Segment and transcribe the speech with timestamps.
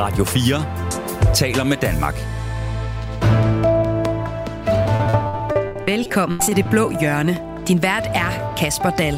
[0.00, 2.14] Radio 4 taler med Danmark.
[5.86, 7.38] Velkommen til Det Blå Hjørne.
[7.68, 9.14] Din vært er Kasper Dahl.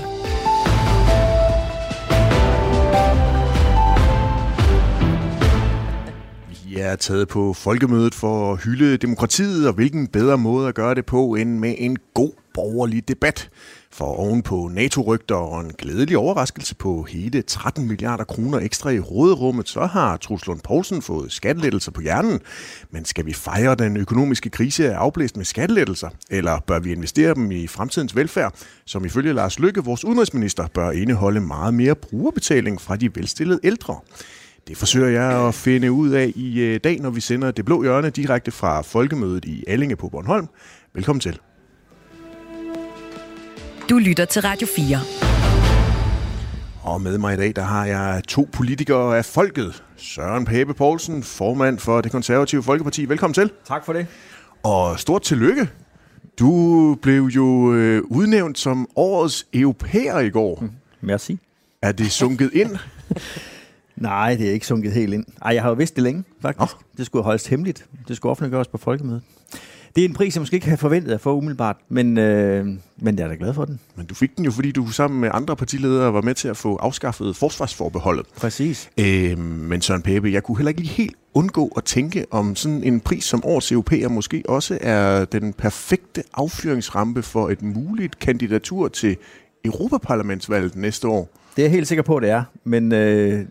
[6.65, 10.95] Vi er taget på folkemødet for at hylde demokratiet, og hvilken bedre måde at gøre
[10.95, 13.51] det på end med en god borgerlig debat.
[13.93, 19.01] For oven på NATO-rygter og en glædelig overraskelse på hele 13 milliarder kroner ekstra i
[19.01, 22.41] råderummet, så har Truslund Poulsen fået skattelettelser på hjernen.
[22.91, 26.09] Men skal vi fejre den økonomiske krise afblæst med skattelettelser?
[26.31, 30.91] Eller bør vi investere dem i fremtidens velfærd, som ifølge Lars Lykke, vores udenrigsminister, bør
[30.91, 34.01] indeholde meget mere brugerbetaling fra de velstillede ældre?
[34.69, 37.83] Det forsøger jeg at finde ud af i øh, dag, når vi sender Det Blå
[37.83, 40.49] Hjørne direkte fra Folkemødet i Allinge på Bornholm.
[40.95, 41.39] Velkommen til.
[43.91, 44.99] Du lytter til Radio 4.
[46.83, 49.83] Og med mig i dag, der har jeg to politikere af folket.
[49.97, 53.05] Søren Pape Poulsen, formand for det konservative Folkeparti.
[53.05, 53.51] Velkommen til.
[53.65, 54.07] Tak for det.
[54.63, 55.69] Og stort tillykke.
[56.39, 60.65] Du blev jo øh, udnævnt som årets europæer i går.
[61.01, 61.39] Merci.
[61.83, 62.77] Er det sunket ind?
[63.97, 65.25] Nej, det er ikke sunket helt ind.
[65.43, 66.77] Ej, jeg har jo vidst det længe, faktisk.
[66.77, 66.81] Oh.
[66.97, 67.87] Det skulle holdes hemmeligt.
[68.09, 69.23] Det skulle offentliggøres på folkemødet.
[69.97, 73.19] Det er en pris, jeg måske ikke havde forventet at få umiddelbart, men, øh, men
[73.19, 73.81] jeg er da glad for den.
[73.97, 76.57] Men du fik den jo, fordi du sammen med andre partiledere var med til at
[76.57, 78.27] få afskaffet forsvarsforbeholdet.
[78.37, 78.91] Præcis.
[78.99, 82.85] Øh, men Søren Pape, jeg kunne heller ikke lige helt undgå at tænke om sådan
[82.85, 88.89] en pris som årets europæer måske også er den perfekte affyringsrampe for et muligt kandidatur
[88.89, 89.17] til
[89.65, 91.29] Europaparlamentsvalget næste år.
[91.57, 93.45] Det er jeg helt sikker på, det er, men øh,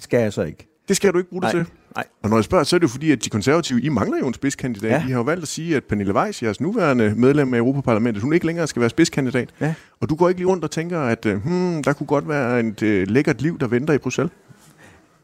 [0.00, 0.68] skal jeg så ikke.
[0.88, 1.62] Det skal du ikke bruge det Nej.
[1.64, 1.72] til.
[1.96, 2.04] Nej.
[2.22, 4.26] Og når jeg spørger, så er det jo fordi, at de konservative, I mangler jo
[4.26, 4.90] en spidskandidat.
[4.90, 5.06] Ja.
[5.06, 8.32] I har jo valgt at sige, at Pernille Weiss, jeres nuværende medlem af Europaparlamentet, hun
[8.32, 9.50] ikke længere skal være spidskandidat.
[9.60, 9.74] Ja.
[10.00, 12.60] Og du går ikke lige rundt og tænker, at øh, hmm, der kunne godt være
[12.60, 14.32] et øh, lækkert liv, der venter i Bruxelles.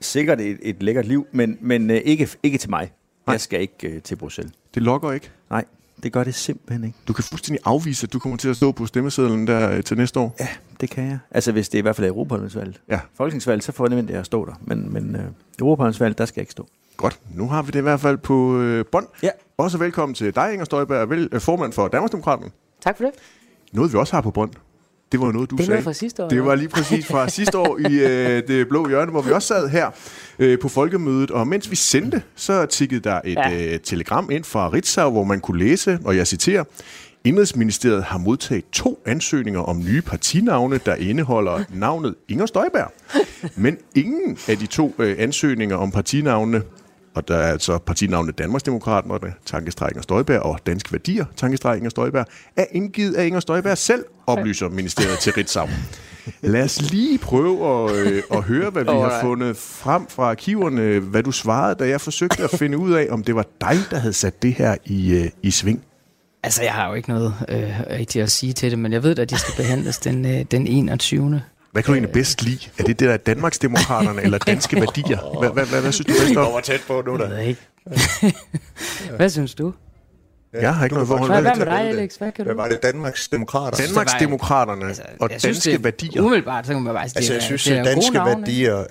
[0.00, 2.92] Sikkert et, et lækkert liv, men, men øh, ikke, ikke til mig.
[3.26, 3.32] Nej.
[3.32, 4.52] Jeg skal ikke øh, til Bruxelles.
[4.74, 5.30] Det lokker ikke.
[5.50, 5.64] Nej,
[6.02, 6.98] det gør det simpelthen ikke.
[7.08, 9.96] Du kan fuldstændig afvise, at du kommer til at stå på stemmesedlen der øh, til
[9.96, 10.36] næste år.
[10.40, 10.48] Ja,
[10.80, 11.18] det kan jeg.
[11.30, 12.80] Altså hvis det i hvert fald er Europaparlamentsvalget.
[12.88, 13.00] Ja.
[13.14, 14.52] Folketingsvalget, så forventer jeg at stå der.
[14.60, 15.22] Men, men øh,
[15.58, 16.68] Europaparlamentsvalget, der skal jeg ikke stå.
[16.96, 19.06] Godt, nu har vi det i hvert fald på øh, bånd.
[19.22, 19.30] Ja.
[19.58, 22.50] Også velkommen til dig, Inger Støjberg, vel, øh, formand for Danmarksdemokraterne.
[22.80, 23.14] Tak for det.
[23.72, 24.50] Noget vi også har på bånd.
[25.12, 25.70] Det var noget, du Det sagde.
[25.70, 28.88] noget fra sidste år, Det var lige præcis fra sidste år i øh, det blå
[28.88, 29.90] hjørne, hvor vi også sad her
[30.38, 31.30] øh, på folkemødet.
[31.30, 33.34] Og mens vi sendte, så tikkede der et.
[33.34, 33.72] Ja.
[33.74, 36.64] øh, telegram ind fra Ritzau, hvor man kunne læse, og jeg citerer,
[37.24, 42.92] Indrigsministeriet har modtaget to ansøgninger om nye partinavne, der indeholder navnet Inger Støjberg.
[43.56, 46.62] Men ingen af de to øh, ansøgninger om partinavnene,
[47.14, 52.26] og der er altså partinavnet Danmarksdemokraterne, tankestreg Inger Støjberg, og Danske Værdier, tankestreg Inger Støjberg,
[52.56, 55.68] er indgivet af Inger Støjberg selv, oplyser ministeriet til Ritzau.
[56.40, 60.98] Lad os lige prøve at, øh, at høre, hvad vi har fundet frem fra arkiverne,
[60.98, 63.98] hvad du svarede, da jeg forsøgte at finde ud af, om det var dig, der
[63.98, 65.84] havde sat det her i, øh, i sving.
[66.42, 69.18] Altså, jeg har jo ikke noget øh, rigtigt at sige til det, men jeg ved
[69.18, 71.42] at de skal behandles den, øh, den 21.
[71.72, 72.68] Hvad kan du egentlig bedst lide?
[72.78, 75.38] Er det det der Danmarksdemokraterne eller danske værdier?
[75.40, 76.62] Hvad, hvad, hvad, hvad synes du bedst om?
[76.62, 77.60] tæt på nu, Jeg ved ikke.
[79.16, 79.72] Hvad synes du?
[80.52, 81.72] Jeg har ikke noget forhold Hvad, med hvad det.
[81.72, 82.16] med dig, Alex?
[82.16, 82.60] Hvad kan Hvad du?
[82.60, 82.82] var det?
[82.82, 83.76] Danmarks Demokrater?
[83.86, 86.22] Danmarksdemokraterne Altså, og jeg synes, danske det- værdier.
[86.22, 88.84] Umiddelbart, så kan man bare sige, Altså, jeg det synes, det er danske navne, værdier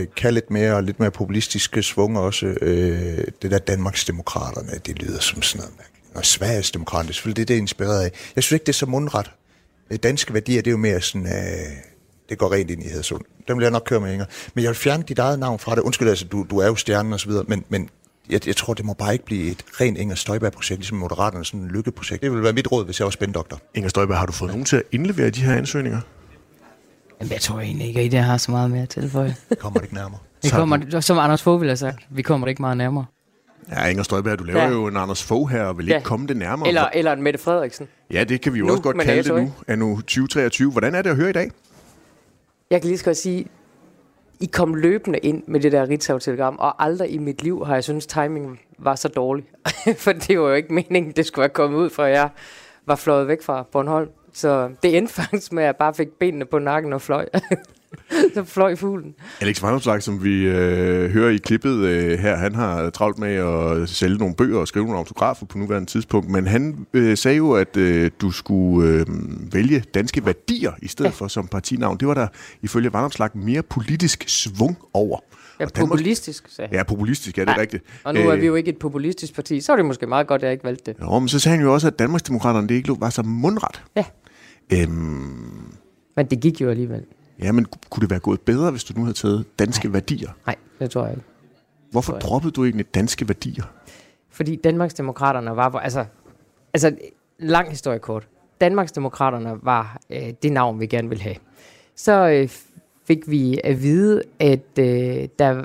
[0.00, 2.46] øh, kan lidt mere og lidt mere populistiske svung også.
[2.60, 6.16] Øh, det der Danmarks Demokraterne, det lyder som sådan noget mærkeligt.
[6.16, 8.10] Og Sveriges Demokrater, det er selvfølgelig det, det er inspireret af.
[8.36, 9.30] Jeg synes ikke, det er så mundret.
[9.90, 11.32] Øh, Danske værdier, det er jo mere sådan, øh,
[12.32, 13.20] det går rent ind i Hedsund.
[13.48, 14.24] Dem vil jeg nok køre med, Inger.
[14.54, 15.80] Men jeg vil fjerne dit eget navn fra det.
[15.80, 17.88] Undskyld, altså, du, du er jo stjernen og så videre, men, men
[18.30, 21.60] jeg, jeg tror, det må bare ikke blive et rent Inger Støjberg-projekt, ligesom Moderaterne, sådan
[21.60, 22.22] en lykkeprojekt.
[22.22, 23.60] Det vil være mit råd, hvis jeg var spændoktor.
[23.74, 26.00] Inger Støjberg, har du fået nogen til at indlevere de her ansøgninger?
[27.20, 29.36] Jamen, jeg tror egentlig ikke, at I der har så meget mere at tilføje.
[29.58, 30.18] Kommer det ikke nærmere.
[30.42, 33.04] Vi kommer, som Anders Fogh ville have sagt, vi kommer ikke meget nærmere.
[33.70, 34.66] Ja, Inger Støjberg, du laver ja.
[34.66, 34.72] Ja.
[34.72, 36.00] jo en Anders Fogh her, og vil ikke Ja.
[36.00, 36.68] komme det nærmere.
[36.68, 37.88] Eller, eller en Mette Frederiksen.
[38.10, 40.70] Ja, det kan vi jo Nu også godt kalde det nu, er nu 2023.
[40.70, 41.50] Hvordan er det at høre i dag?
[42.72, 43.46] Jeg kan lige så godt sige,
[44.40, 47.84] I kom løbende ind med det der Ritzau-telegram, og aldrig i mit liv har jeg
[47.84, 49.44] synes timingen var så dårlig.
[50.04, 52.30] For det var jo ikke meningen, det skulle være kommet ud, fra jeg
[52.86, 54.10] var fløjet væk fra Bornholm.
[54.32, 57.28] Så det endte faktisk med, at jeg bare fik benene på nakken og fløj.
[58.34, 59.14] så fløj fuglen.
[59.40, 63.88] Alex Vandomslag, som vi øh, hører i klippet øh, her, han har travlt med at
[63.88, 67.52] sælge nogle bøger og skrive nogle autografer på nuværende tidspunkt, men han øh, sagde jo,
[67.52, 69.06] at øh, du skulle øh,
[69.54, 71.14] vælge danske værdier i stedet ja.
[71.14, 71.96] for som partinavn.
[71.98, 72.26] Det var der
[72.62, 75.18] ifølge Vandomslag mere politisk svung over.
[75.60, 76.76] Ja, Og populistisk, sagde han.
[76.76, 77.60] Ja, populistisk, ja, det er Nej.
[77.60, 77.84] rigtigt.
[78.04, 80.26] Og nu er Øh, vi jo ikke et populistisk parti, så er det måske meget
[80.26, 81.00] godt, at jeg ikke valgte det.
[81.00, 83.82] Jo, men så sagde han jo også, at Danmarksdemokraterne det ikke var så mundret.
[83.96, 84.04] Ja.
[84.72, 85.74] Øhm,
[86.16, 87.02] Men det gik jo alligevel.
[87.42, 89.92] Ja, men kunne det være gået bedre, hvis du nu havde taget danske Nej.
[89.92, 90.30] værdier?
[90.46, 91.26] Nej, det tror jeg ikke.
[91.90, 92.20] Hvorfor jeg.
[92.20, 93.64] droppede du egentlig danske værdier?
[94.30, 96.04] Fordi Danmarksdemokraterne var, altså,
[96.74, 96.96] altså
[97.38, 98.28] lang historie kort.
[98.60, 101.36] Danmarksdemokraterne var øh, det navn, vi gerne ville have.
[101.96, 102.48] Så øh,
[103.04, 105.64] fik vi at vide, at øh, der øh,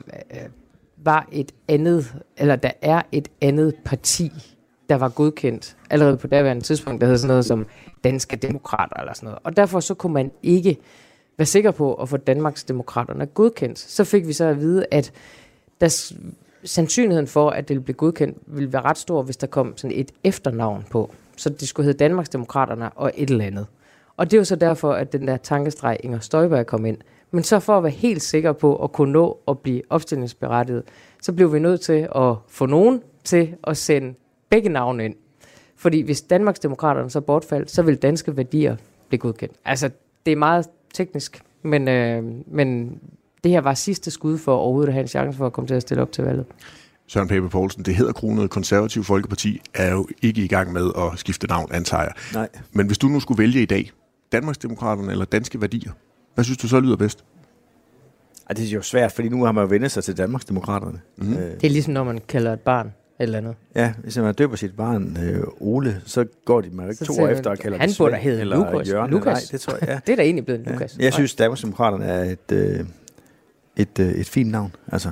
[0.98, 4.32] var et andet, eller der er et andet parti,
[4.90, 7.66] der var godkendt allerede på daværende tidspunkt, der hed sådan noget som
[8.04, 9.40] Danske Demokrater eller sådan noget.
[9.44, 10.78] Og derfor så kunne man ikke
[11.38, 13.80] være sikker på at få Danmarksdemokraterne godkendt.
[13.80, 15.12] Så fik vi så at vide, at
[15.81, 16.13] der
[16.63, 19.98] sandsynligheden for, at det ville blive godkendt, ville være ret stor, hvis der kom sådan
[19.98, 21.12] et efternavn på.
[21.38, 23.66] Så det skulle hedde Danmarksdemokraterne og et eller andet.
[24.18, 26.98] Og det er jo så derfor, at den der tankestreg Inger Støjberg kom ind.
[27.31, 30.83] Men så for at være helt sikker på at kunne nå at blive opstillingsberettiget,
[31.22, 34.13] så blev vi nødt til at få nogen til at sende
[34.50, 35.16] begge navne ind.
[35.75, 38.75] Fordi hvis Danmarksdemokraterne så bortfaldt, så vil danske værdier
[39.07, 39.56] blive godkendt.
[39.66, 39.90] Altså,
[40.25, 40.66] det er meget
[40.98, 43.00] teknisk, men, øh, men
[43.44, 45.76] det her var sidste skud for overhovedet at have en chance for at komme til
[45.76, 46.46] at stille op til valget.
[47.08, 51.20] Søren Pape Poulsen, det hedder kronet konservativ Folkeparti, er jo ikke i gang med at
[51.20, 52.14] skifte navn, antager jeg.
[52.34, 52.50] Nej.
[52.72, 53.92] Men hvis du nu skulle vælge i dag,
[54.32, 55.92] Danmarksdemokraterne eller Danske Værdier,
[56.36, 57.24] hvad synes du så lyder bedst?
[58.50, 61.00] Ej, det er jo svært, fordi nu har man jo vendt sig til Danmarksdemokraterne.
[61.18, 61.28] Mhm.
[61.28, 61.34] Mm.
[61.34, 63.56] Øh, Det er ligesom, når man kalder et barn eller andet.
[63.75, 67.22] ja, hvis man døber sit barn øh, Ole, så går de mig ikke Så to
[67.22, 68.90] år efter og kalder han det burde Svend hedde eller Lukas.
[68.90, 69.12] Jørgen.
[69.12, 69.34] Lukas.
[69.34, 70.00] Nej, det tror jeg, ja.
[70.06, 70.72] Det er da egentlig blevet ja.
[70.72, 70.98] Lukas.
[71.00, 72.80] Jeg synes, Danmarksdemokraterne er et, øh,
[73.78, 74.75] et, øh, et fint navn.
[74.92, 75.12] Altså,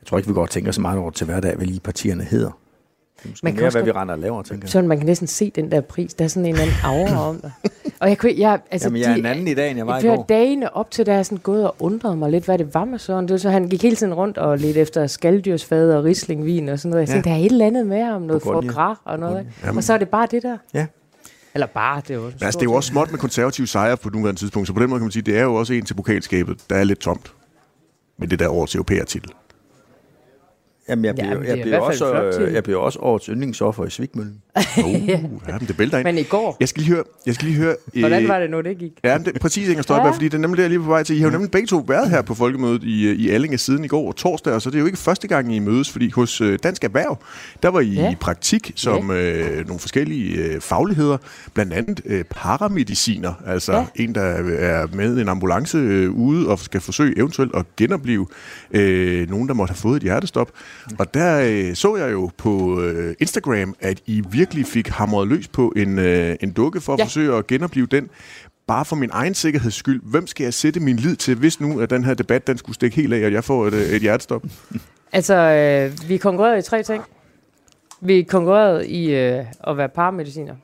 [0.00, 2.24] jeg tror ikke, vi går og tænker så meget over til hverdag, hvad lige partierne
[2.24, 2.50] hedder.
[3.18, 4.70] Det er måske Man kan mere, også hvad vi render og laver, tænker jeg.
[4.70, 6.14] Sådan, man kan næsten se den der pris.
[6.14, 7.52] Der er sådan en eller anden aura om det.
[8.00, 9.86] Og jeg, kunne, jeg, altså, Jamen, jeg er de- en anden i dag, end jeg
[9.86, 10.24] var i jeg går.
[10.28, 12.98] dagene op til, da jeg sådan gået og undrede mig lidt, hvad det var med
[12.98, 13.24] Søren.
[13.28, 16.78] Det var så, han gik hele tiden rundt og lidt efter skalddyrsfade og rislingvin og
[16.78, 17.00] sådan noget.
[17.02, 17.12] Jeg Ja.
[17.14, 19.46] tænkte, der er et eller andet med ham, noget for gras og noget.
[19.64, 19.76] Jamen.
[19.76, 20.56] Og så er det bare det der.
[20.74, 20.86] Ja.
[21.54, 24.10] Eller bare, det er jo altså, det er jo også småt med konservative sejre på
[24.10, 25.94] nuværende tidspunkt, så på den måde kan man sige, det er jo også en til
[25.94, 27.32] pokalskabet, der er lidt tomt.
[28.18, 29.30] Med det der årets europæer-titel.
[30.90, 32.98] Jamen, jeg Ja, bliver, men ja, det er jeg fald også, øh, jeg bliver også
[32.98, 34.34] årets yndlingsoffer i Svigmøllen.
[34.84, 35.20] Uh, ja,
[35.58, 36.04] men det bælter ind.
[36.04, 37.04] Men i går, Jeg skal lige høre...
[37.26, 38.92] Jeg skal lige høre hvordan øh, var det nu, det gik?
[39.04, 40.08] Ja, det, præcis Inger Støjberg, ja.
[40.08, 40.14] Ja.
[40.14, 41.16] fordi det er nemlig det, jeg lige på vej til.
[41.16, 43.84] I har jo nemlig begge to været her på folkemødet i, øh, i Allinge siden
[43.84, 46.10] i går og torsdag, og så det er jo ikke første gang, I mødes, fordi
[46.10, 47.18] hos Dansk Erhverv,
[47.62, 48.02] der var I ja.
[48.02, 48.12] Ja.
[48.12, 51.16] i praktik som øh, nogle forskellige øh, fagligheder,
[51.54, 53.78] blandt andet øh, paramediciner, altså ja.
[53.78, 53.84] Ja.
[53.94, 58.26] en, der er med en ambulance øh, ude og skal forsøge eventuelt at genopleve
[58.70, 60.50] øh, nogen, der måtte have fået et hjertestop.
[60.98, 65.48] Og der øh, så jeg jo på øh, Instagram, at I virkelig fik hamret løs
[65.48, 67.04] på en, øh, en dukke for at ja.
[67.04, 68.08] Forsøge at genopleve den.
[68.66, 71.80] Bare for min egen sikkerheds skyld, hvem skal jeg sætte min lid til, hvis nu
[71.80, 74.02] at den her debat den skulle stikke helt af, og jeg får et, øh, et
[74.02, 74.42] hjertestop?
[75.12, 77.02] Altså, øh, vi konkurrerede i tre ting.
[78.00, 80.54] Vi konkurrerede i øh, at være paramediciner.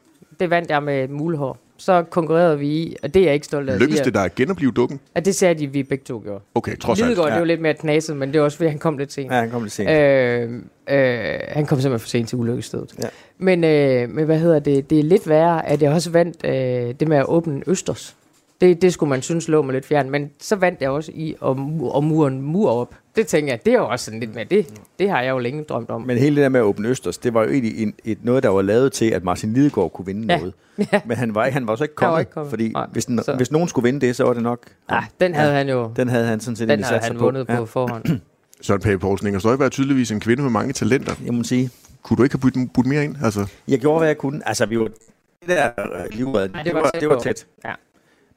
[0.40, 1.58] Det vandt jeg med mulehår.
[1.78, 4.14] Så konkurrerede vi i, og det er jeg ikke stolt af at Lykkedes sige, det
[4.14, 5.00] dig at genopleve dukken?
[5.14, 6.44] at det sagde de, vi begge to gjorde.
[6.54, 7.08] Okay, trods alt.
[7.08, 7.38] Lidegaard, det ja.
[7.38, 9.32] var lidt mere knaset, men det var også, fordi han kom lidt sent.
[9.32, 9.90] Ja, han kom lidt sent.
[9.90, 10.52] Øh,
[10.88, 12.94] øh, han kom simpelthen for sent til ulykkestedet.
[13.02, 13.08] Ja.
[13.38, 14.90] Men, øh, men hvad hedder det?
[14.90, 18.16] Det er lidt værre, at jeg også vandt øh, det med at åbne Østers.
[18.60, 20.10] Det, det skulle man synes lå mig lidt fjern.
[20.10, 21.50] Men så vandt jeg også i at,
[21.96, 22.94] at mure en mur op.
[23.16, 24.44] Det tænker jeg, det er jo også sådan lidt mere.
[24.44, 24.66] Det,
[24.98, 26.02] det har jeg jo længe drømt om.
[26.02, 28.42] Men hele det der med at åbne Østers, det var jo egentlig en, et, noget,
[28.42, 30.38] der var lavet til, at Martin Lidegaard kunne vinde Ja.
[30.38, 30.54] noget.
[31.08, 32.50] Men han var, han var så ikke Han var kommet, ikke kommet.
[32.50, 32.86] fordi Nej.
[32.92, 34.58] hvis, den, Så- hvis nogen skulle vinde det, så var det nok...
[34.88, 35.56] Ah, den havde Ja.
[35.58, 35.92] han jo.
[35.96, 37.56] Den havde han sådan set Den havde han vundet Ja.
[37.56, 38.04] på forhånd.
[38.60, 41.14] Søren Pape Poulsen, Inger Støjberg er tydeligvis en kvinde med mange talenter.
[41.24, 41.70] Jeg må sige,
[42.02, 43.16] Kunne du ikke have budt, budt mere ind?
[43.24, 44.48] Altså, jeg gjorde, hvad jeg kunne.
[44.48, 44.84] Altså, vi var...
[44.84, 47.46] Det der øh, livred, Ej, det, var, det var tæt.
[47.64, 47.72] Ja.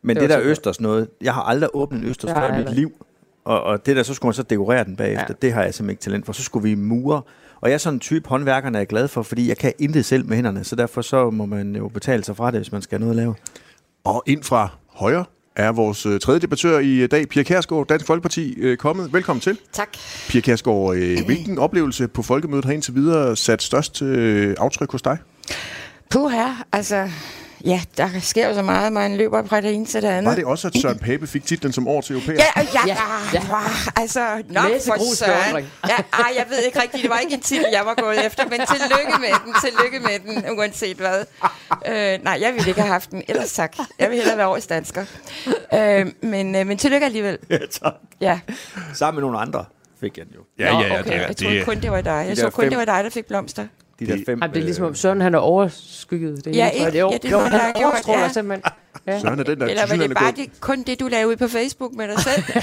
[0.02, 0.44] Men Det det, der på.
[0.44, 2.92] Østers noget, jeg har aldrig åbnet en Østers før i mit liv.
[3.50, 5.26] Og, og det der, så skulle man så dekorere den bagefter.
[5.30, 5.34] Ja.
[5.42, 6.34] Det har jeg simpelthen ikke talent for.
[6.34, 7.22] Så skulle vi mure.
[7.62, 10.26] Og jeg er sådan en type, håndværkerne er glad for, fordi jeg kan intet selv
[10.26, 10.64] med hænderne.
[10.64, 13.20] Så derfor så må man jo betale sig fra det, hvis man skal have noget
[13.20, 13.36] at lave.
[14.04, 15.26] og ind fra højre
[15.56, 19.14] er vores øh, tredje debattør i øh, dag, Pia Kærsgaard, Dansk Folkeparti, øh, kommet.
[19.14, 19.60] Velkommen til.
[19.74, 19.90] Tak.
[20.30, 24.02] Pia Kærsgaard, hvilken oplevelse på folkemødet har indtil videre sat størst
[24.58, 25.18] aftryk hos dig?
[26.10, 27.10] Puh her, altså,
[27.66, 30.26] ja, der sker jo så meget, man løber fra det ene til det andet.
[30.26, 32.36] Var det også, at Søren Pape fik titlen som årets europæer?
[32.56, 32.98] Ja, ja, ja,
[33.34, 33.42] Ja,
[33.96, 35.66] altså, nå, Læsegrus for søren.
[35.90, 38.44] Ja, ej, jeg ved ikke rigtigt, det var ikke en titel, jeg var gået efter,
[38.44, 41.24] men tillykke med den, tillykke med den, uanset hvad.
[41.88, 43.76] Øh, nej, jeg ville ikke have haft den, ellers tak.
[44.00, 45.06] Jeg vil hellere være årets dansker.
[45.74, 47.38] Øh, men, øh, men tillykke alligevel.
[47.50, 47.94] Ja, tak.
[48.22, 48.40] Ja,
[48.94, 49.66] Sammen med nogle andre
[50.02, 50.42] fik jeg den jo.
[50.60, 51.00] Ja, Nå, ja, ja.
[51.00, 51.12] okay.
[51.12, 52.12] Det, er- jeg troede det, kun, det var dig.
[52.28, 53.68] Jeg De så kun, fem- det var dig, der fik blomster.
[54.00, 56.46] De der Det- fem, Ej, det er ligesom øh, om Søren, han er overskygget.
[56.46, 57.00] Det Ja, ikke?
[57.00, 58.30] Jo, Ja, det er jo, der han har gjort, overstråler ja.
[58.32, 58.72] simpelthen.
[59.08, 59.20] Ja.
[59.20, 61.48] Søren er den, der Eller var det bare det, kun det, du lavede ude på
[61.48, 62.44] Facebook med dig selv?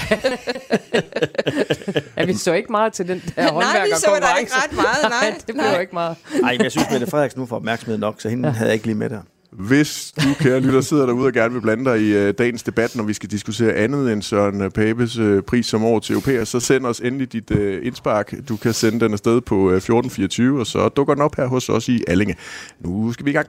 [2.17, 5.09] Ja, vi så ikke meget til den der Nej, vi så da ikke ret meget,
[5.09, 5.33] nej.
[5.47, 6.15] det blev jo ikke meget.
[6.43, 8.85] Ej, men jeg synes, Mette Frederiksen nu får opmærksomhed nok, så hende havde jeg ikke
[8.85, 9.21] lige med der.
[9.57, 12.95] Hvis du, kære lytter, sidder derude og gerne vil blande dig i uh, dagens debat,
[12.95, 16.59] når vi skal diskutere andet end Søren Papes uh, pris som år til europæer, så
[16.59, 18.33] send os endelig dit uh, indspark.
[18.49, 21.69] Du kan sende den afsted på uh, 1424, og så dukker den op her hos
[21.69, 22.35] os i Allinge.
[22.79, 23.47] Nu skal vi i gang.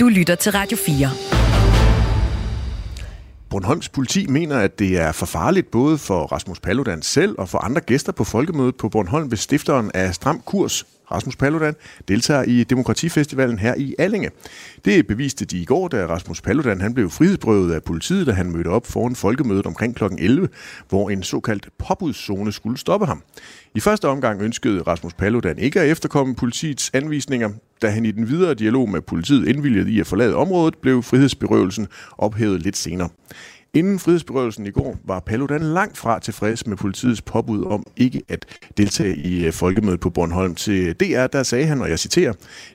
[0.00, 1.10] Du lytter til Radio 4.
[3.50, 7.58] Bornholms politi mener, at det er for farligt både for Rasmus Paludan selv og for
[7.58, 11.74] andre gæster på folkemødet på Bornholm, hvis stifteren af Stram Kurs, Rasmus Paludan,
[12.08, 14.30] deltager i Demokratifestivalen her i Allinge.
[14.84, 18.50] Det beviste de i går, da Rasmus Paludan han blev frihedsberøvet af politiet, da han
[18.50, 20.04] mødte op foran folkemødet omkring kl.
[20.18, 20.48] 11,
[20.88, 23.22] hvor en såkaldt påbudszone skulle stoppe ham.
[23.74, 27.50] I første omgang ønskede Rasmus Paludan ikke at efterkomme politiets anvisninger.
[27.82, 31.86] Da han i den videre dialog med politiet indvilligede i at forlade området, blev frihedsberøvelsen
[32.18, 33.08] ophævet lidt senere.
[33.78, 38.46] Inden frihedsberøvelsen i går var Paludan langt fra tilfreds med politiets påbud om ikke at
[38.76, 40.54] deltage i øh, folkemødet på Bornholm.
[40.54, 42.32] Til DR, der sagde han, og jeg citerer,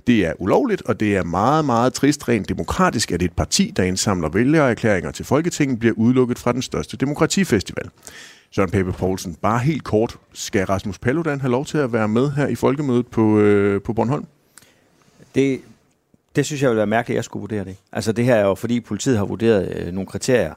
[0.08, 3.84] det er ulovligt, og det er meget, meget trist rent demokratisk, at et parti, der
[3.84, 7.90] indsamler vælgererklæringer til Folketinget, bliver udelukket fra den største demokratifestival.
[8.52, 12.32] Søren Pape Poulsen, bare helt kort, skal Rasmus Paludan have lov til at være med
[12.32, 14.26] her i folkemødet på, øh, på Bornholm?
[15.36, 15.62] Det,
[16.36, 17.76] det synes jeg vil være mærkeligt, at jeg skulle vurdere det.
[17.92, 20.54] Altså det her er jo, fordi politiet har vurderet øh, nogle kriterier,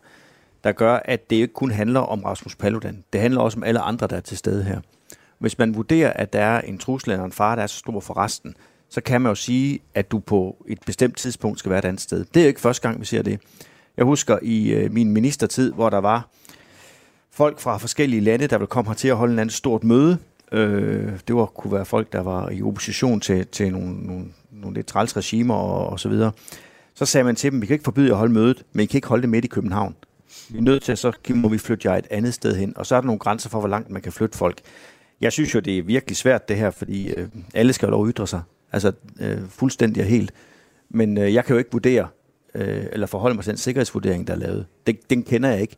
[0.67, 3.05] der gør, at det ikke kun handler om Rasmus Paludan.
[3.13, 4.81] Det handler også om alle andre, der er til stede her.
[5.39, 8.01] Hvis man vurderer, at der er en trussel eller en far, der er så stor
[8.01, 8.55] for resten,
[8.91, 12.01] så kan man jo sige, at du på et bestemt tidspunkt skal være et andet
[12.03, 12.25] sted.
[12.25, 13.41] Det er jo ikke første gang, vi ser det.
[13.97, 16.29] Jeg husker i øh, min ministertid, hvor der var
[17.31, 20.19] folk fra forskellige lande, der ville komme her til at holde en anden stort møde.
[20.53, 24.75] Øh, det var, kunne være folk, der var i opposition til, til nogle, nogle, nogle
[24.77, 26.33] lidt træls regimer og, og så videre.
[26.95, 28.87] Så sagde man til dem, vi kan ikke forbyde jer at holde mødet, men I
[28.87, 29.95] kan ikke holde det midt i København.
[30.51, 32.77] Vi er nødt til, så må vi flytte jer et andet sted hen.
[32.77, 34.61] Og så er der nogle grænser for, hvor langt man kan flytte folk.
[35.21, 38.07] Jeg synes jo, det er virkelig svært det her, fordi øh, alle skal jo lov
[38.07, 38.43] at ytre sig.
[38.73, 40.33] Altså øh, fuldstændig og helt.
[40.91, 42.09] Men øh, jeg kan jo ikke vurdere,
[42.55, 44.67] øh, eller forholde mig til den sikkerhedsvurdering, der er lavet.
[44.87, 45.77] Den, den kender jeg ikke.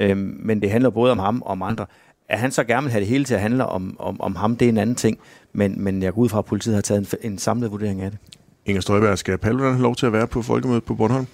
[0.00, 1.86] Øh, men det handler både om ham og om andre.
[2.28, 4.56] At han så gerne vil have det hele til at handle om, om, om ham,
[4.56, 5.18] det er en anden ting.
[5.52, 8.10] Men, men jeg går ud fra, at politiet har taget en, en samlet vurdering af
[8.10, 8.20] det.
[8.66, 11.26] Inger Støjberg, skal Paludan have lov til at være på folkemødet på Bornholm?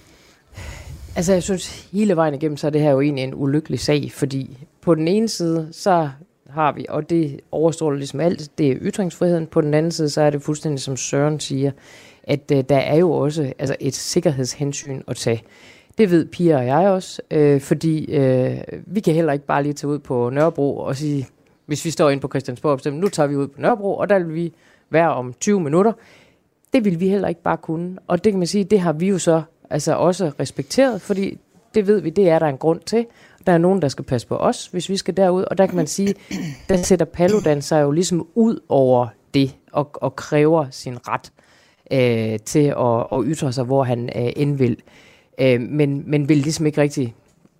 [1.17, 4.11] Altså, jeg synes, hele vejen igennem, så er det her jo egentlig en ulykkelig sag,
[4.11, 6.09] fordi på den ene side, så
[6.49, 9.47] har vi, og det overstråler ligesom alt, det er ytringsfriheden.
[9.47, 11.71] På den anden side, så er det fuldstændig som Søren siger,
[12.23, 15.43] at øh, der er jo også altså et sikkerhedshensyn at tage.
[15.97, 19.73] Det ved Pia og jeg også, øh, fordi øh, vi kan heller ikke bare lige
[19.73, 21.27] tage ud på Nørrebro og sige,
[21.65, 24.19] hvis vi står inde på Christiansborg og nu tager vi ud på Nørrebro, og der
[24.19, 24.53] vil vi
[24.89, 25.91] være om 20 minutter.
[26.73, 27.97] Det vil vi heller ikke bare kunne.
[28.07, 31.37] Og det kan man sige, det har vi jo så altså også respekteret, fordi
[31.75, 33.05] det ved vi, det er der en grund til.
[33.47, 35.75] Der er nogen, der skal passe på os, hvis vi skal derud, og der kan
[35.75, 36.15] man sige,
[36.69, 41.31] der sætter Paludan sig jo ligesom ud over det, og, og kræver sin ret
[41.91, 44.77] øh, til at, at ytre sig, hvor han øh, end vil.
[45.39, 47.15] Øh, men, men vil ligesom ikke rigtig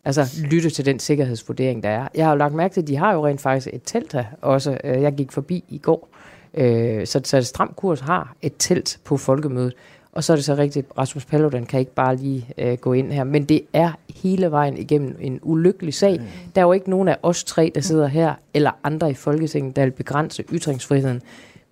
[0.05, 2.07] altså, lytte til den sikkerhedsvurdering, der er.
[2.15, 4.25] Jeg har jo lagt mærke til, at de har jo rent faktisk et telt her
[4.41, 4.77] også.
[4.83, 6.09] Øh, jeg gik forbi i går.
[6.53, 9.73] Øh, så, så Stram Kurs har et telt på folkemødet.
[10.17, 13.11] Og så er det så rigtigt, Rasmus Paludan kan ikke bare lige øh, gå ind
[13.11, 13.23] her.
[13.23, 16.19] Men det er hele vejen igennem en ulykkelig sag.
[16.19, 16.25] Mm.
[16.55, 19.75] Der er jo ikke nogen af os tre, der sidder her, eller andre i Folketinget,
[19.75, 21.21] der vil begrænse ytringsfriheden.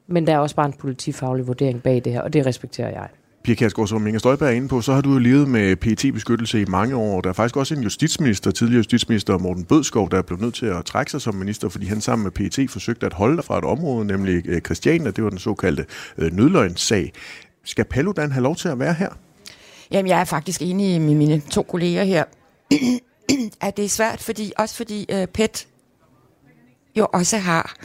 [0.08, 3.08] Men der er også bare en politifaglig vurdering bag det her, og det respekterer jeg.
[3.46, 6.14] Pia Kjærsgaard, som Inger Støjberg er inde på, så har du jo levet med pt
[6.14, 7.22] beskyttelse i mange år.
[7.22, 10.66] Der er faktisk også en justitsminister, tidligere justitsminister Morten Bødskov, der er blevet nødt til
[10.66, 13.58] at trække sig som minister, fordi han sammen med PET forsøgte at holde dig fra
[13.58, 15.12] et område, nemlig øh, Christiania.
[15.12, 15.86] Det var den såkaldte
[16.18, 17.12] øh, nødløgnssag.
[17.66, 19.10] Skal Paludan have lov til at være her?
[19.92, 22.24] Jamen, jeg er faktisk enig med mine to kolleger her,
[23.62, 25.68] at det er svært, fordi også fordi uh, PET
[26.96, 27.76] jo også har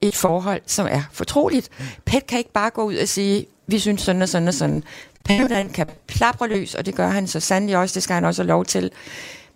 [0.00, 1.70] et forhold, som er fortroligt.
[2.04, 4.84] PET kan ikke bare gå ud og sige, vi synes sådan og sådan og sådan.
[5.24, 8.42] Paludan kan plapre løs, og det gør han så sandelig også, det skal han også
[8.42, 8.90] have lov til.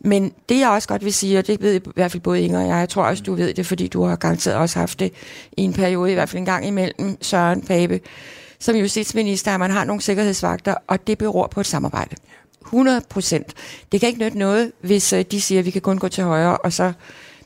[0.01, 2.61] Men det jeg også godt vil sige, og det ved i hvert fald både Inger
[2.61, 5.13] og jeg, jeg tror også, du ved det, fordi du har garanteret også haft det
[5.57, 8.01] i en periode, i hvert fald en gang imellem, Søren Pape,
[8.63, 12.17] som justitsminister, at man har nogle sikkerhedsvagter, og det beror på et samarbejde.
[12.65, 13.55] 100 procent.
[13.93, 16.25] Det kan ikke nytte noget, hvis øh, de siger, at vi kan kun gå til
[16.25, 16.93] højre, og så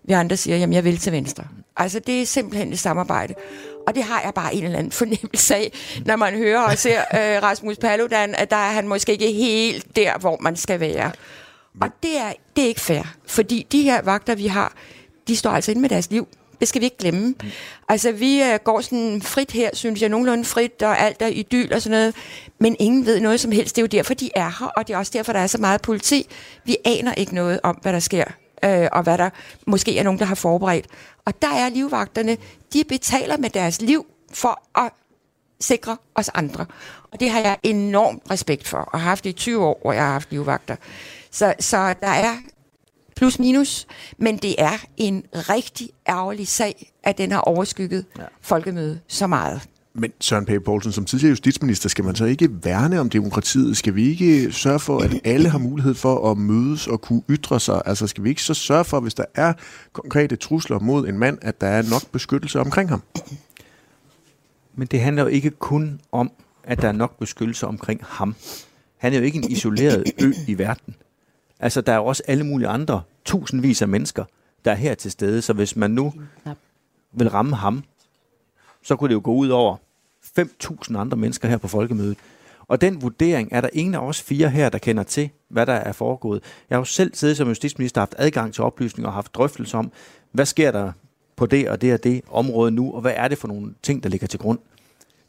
[0.05, 1.45] vi andre siger, at jeg vil til venstre.
[1.77, 3.35] Altså, det er simpelthen et samarbejde.
[3.87, 5.73] Og det har jeg bare en eller anden fornemmelse af,
[6.05, 9.97] når man hører og ser øh, Rasmus Paludan, at der er han måske ikke helt
[9.97, 11.13] der, hvor man skal være.
[11.81, 14.73] Og det er, det er ikke fair, fordi de her vagter, vi har,
[15.29, 16.29] de står altså inde med deres liv.
[16.61, 17.29] Det skal vi ikke glemme.
[17.29, 17.51] Mm.
[17.89, 21.73] Altså, vi uh, går sådan frit her, synes jeg, nogenlunde frit, og alt er idyl
[21.73, 22.15] og sådan noget.
[22.59, 23.77] Men ingen ved noget som helst.
[23.77, 25.59] Det er jo derfor, de er her, og det er også derfor, der er så
[25.59, 26.27] meget politi.
[26.65, 28.25] Vi aner ikke noget om, hvad der sker,
[28.67, 29.31] uh, og hvad der
[29.67, 30.87] måske er nogen, der har forberedt.
[31.25, 32.37] Og der er livvagterne,
[32.73, 34.93] de betaler med deres liv for at
[35.61, 36.67] sikre os andre.
[37.13, 39.93] Og det har jeg enormt respekt for, og har haft det i 20 år, hvor
[39.93, 40.77] jeg har haft livvagter.
[41.31, 42.37] Så, så der er
[43.17, 43.87] plus minus,
[44.19, 48.25] men det er en rigtig ærgerlig sag, at den har overskygget ja.
[48.41, 49.61] folkemødet så meget.
[49.99, 53.77] Men Søren Pape Poulsen, som tidligere justitsminister, skal man så ikke værne om demokratiet?
[53.77, 57.61] Skal vi ikke sørge for, at alle har mulighed for at mødes og kunne ytre
[57.61, 57.83] sig?
[57.87, 59.53] Altså skal vi ikke så sørge for, hvis der er
[59.93, 63.03] konkrete trusler mod en mand, at der er nok beskyttelse omkring ham?
[64.79, 66.31] Men det handler jo ikke kun om,
[66.65, 68.35] at der er nok beskyttelse omkring ham.
[68.99, 70.95] Han er jo ikke en isoleret ø i verden.
[71.61, 74.25] Altså, der er jo også alle mulige andre tusindvis af mennesker,
[74.65, 75.43] der er her til stede.
[75.43, 76.13] Så hvis man nu
[77.13, 77.85] vil ramme ham,
[78.83, 79.77] så kunne det jo gå ud over
[80.39, 82.19] 5.000 andre mennesker her på folkemødet.
[82.69, 85.73] Og den vurdering er der ingen af os fire her, der kender til, hvad der
[85.73, 86.43] er foregået.
[86.71, 89.93] Jeg har jo selv siddet som justitsminister haft adgang til oplysninger og haft drøftelser om,
[90.33, 90.93] hvad sker der
[91.37, 94.03] på det og det og det område nu, og hvad er det for nogle ting,
[94.03, 94.59] der ligger til grund.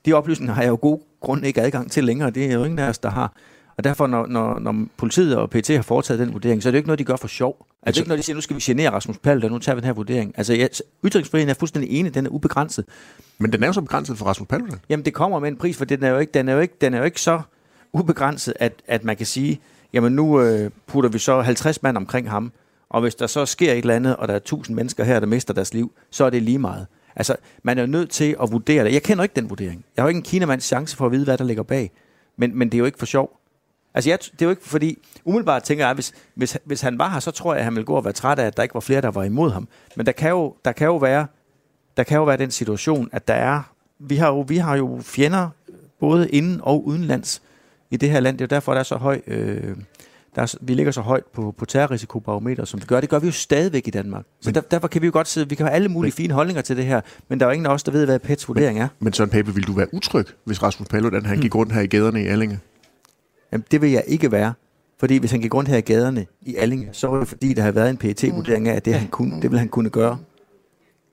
[0.05, 2.79] De oplysninger har jeg jo god grund ikke adgang til længere, det er jo ingen
[2.79, 3.33] af os, der har.
[3.77, 6.75] Og derfor, når, når, når politiet og PT har foretaget den vurdering, så er det
[6.75, 7.55] jo ikke noget, de gør for sjov.
[7.59, 9.75] Altså, det er ikke noget, de siger, nu skal vi genere Rasmus Paludan, nu tager
[9.75, 10.33] vi den her vurdering.
[10.37, 10.67] Altså, ja,
[11.05, 12.85] ytringsfriheden er fuldstændig enig, den er ubegrænset.
[13.37, 14.79] Men den er jo så begrænset for Rasmus Paludan.
[14.89, 16.73] Jamen, det kommer med en pris, for den er jo ikke, den er jo ikke,
[16.81, 17.41] den er jo ikke så
[17.93, 19.59] ubegrænset, at, at man kan sige,
[19.93, 22.51] jamen nu øh, putter vi så 50 mand omkring ham,
[22.89, 25.27] og hvis der så sker et eller andet, og der er 1000 mennesker her, der
[25.27, 26.87] mister deres liv, så er det lige meget.
[27.15, 28.93] Altså, man er jo nødt til at vurdere det.
[28.93, 29.85] Jeg kender ikke den vurdering.
[29.95, 31.91] Jeg har jo ikke en kinamands chance for at vide, hvad der ligger bag.
[32.37, 33.39] Men, men det er jo ikke for sjov.
[33.93, 37.09] Altså, jeg, det er jo ikke fordi, umiddelbart tænker jeg, hvis, hvis, hvis han var
[37.09, 38.73] her, så tror jeg, at han ville gå og være træt af, at der ikke
[38.73, 39.67] var flere, der var imod ham.
[39.95, 41.27] Men der kan jo, der kan jo være,
[41.97, 43.61] der kan jo være den situation, at der er,
[43.99, 45.49] vi har jo, vi har jo fjender,
[45.99, 47.41] både inden og udenlands
[47.91, 48.37] i det her land.
[48.37, 49.75] Det er jo derfor, der er så høj, øh,
[50.35, 53.01] der er, vi ligger så højt på, på terrorrisikobarometer, som vi gør.
[53.01, 54.25] Det gør vi jo stadigvæk i Danmark.
[54.41, 56.61] Så der, derfor kan vi jo godt sidde, vi kan have alle mulige fine holdninger
[56.61, 58.79] til det her, men der er jo ingen af os, der ved, hvad PETs vurdering
[58.79, 58.87] er.
[58.99, 61.87] Men Søren Pape, vil du være utryg, hvis Rasmus Paludan han gik rundt her i
[61.87, 62.59] gaderne i Allinge?
[63.51, 64.53] Jamen, det vil jeg ikke være.
[64.99, 67.61] Fordi hvis han gik rundt her i gaderne i Allinge, så var det fordi, der
[67.61, 70.17] havde været en pet vurdering af, at det, han kunne, det ville han kunne gøre.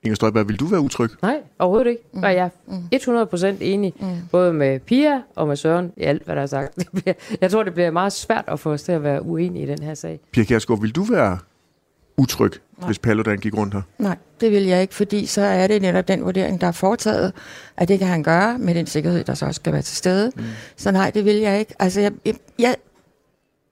[0.03, 1.11] Inger Støjberg, vil du være utryg?
[1.23, 2.03] Nej, overhovedet ikke.
[2.13, 2.51] Og jeg
[2.93, 3.95] er 100% enig,
[4.31, 6.79] både med Pia og med Søren i alt, hvad der er sagt.
[7.41, 9.83] Jeg tror, det bliver meget svært at få os til at være uenige i den
[9.83, 10.21] her sag.
[10.33, 11.39] Pia Kjærsgaard, vil du være
[12.17, 12.87] utryg, Nej.
[12.87, 13.83] hvis Paludan gik rundt her?
[13.99, 17.33] Nej, det vil jeg ikke, fordi så er det netop den vurdering, der er foretaget,
[17.77, 20.33] at det kan han gøre med den sikkerhed, der så også skal være til stede.
[20.37, 20.43] Mm.
[20.77, 21.75] Så nej, det vil jeg ikke.
[21.79, 22.77] Altså, jeg, jeg, jeg,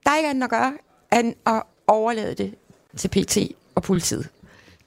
[0.05, 0.73] der er ikke andet at gøre,
[1.19, 2.53] end at overlade det
[2.97, 3.37] til PT
[3.75, 4.29] og politiet.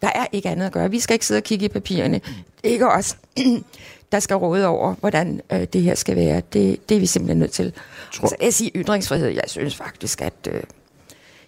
[0.03, 0.91] Der er ikke andet at gøre.
[0.91, 2.15] Vi skal ikke sidde og kigge i papirerne.
[2.63, 3.17] Det er ikke os,
[4.13, 6.43] der skal råde over, hvordan øh, det her skal være.
[6.53, 7.73] Det, det er vi simpelthen nødt til.
[8.13, 9.29] Tror- Så jeg siger ytringsfrihed.
[9.29, 10.33] Jeg synes faktisk, at...
[10.49, 10.63] Øh,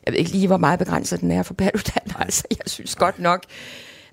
[0.08, 2.02] jeg ved ikke lige, hvor meget begrænset den er for Paludan.
[2.18, 3.42] Altså, jeg synes godt nok...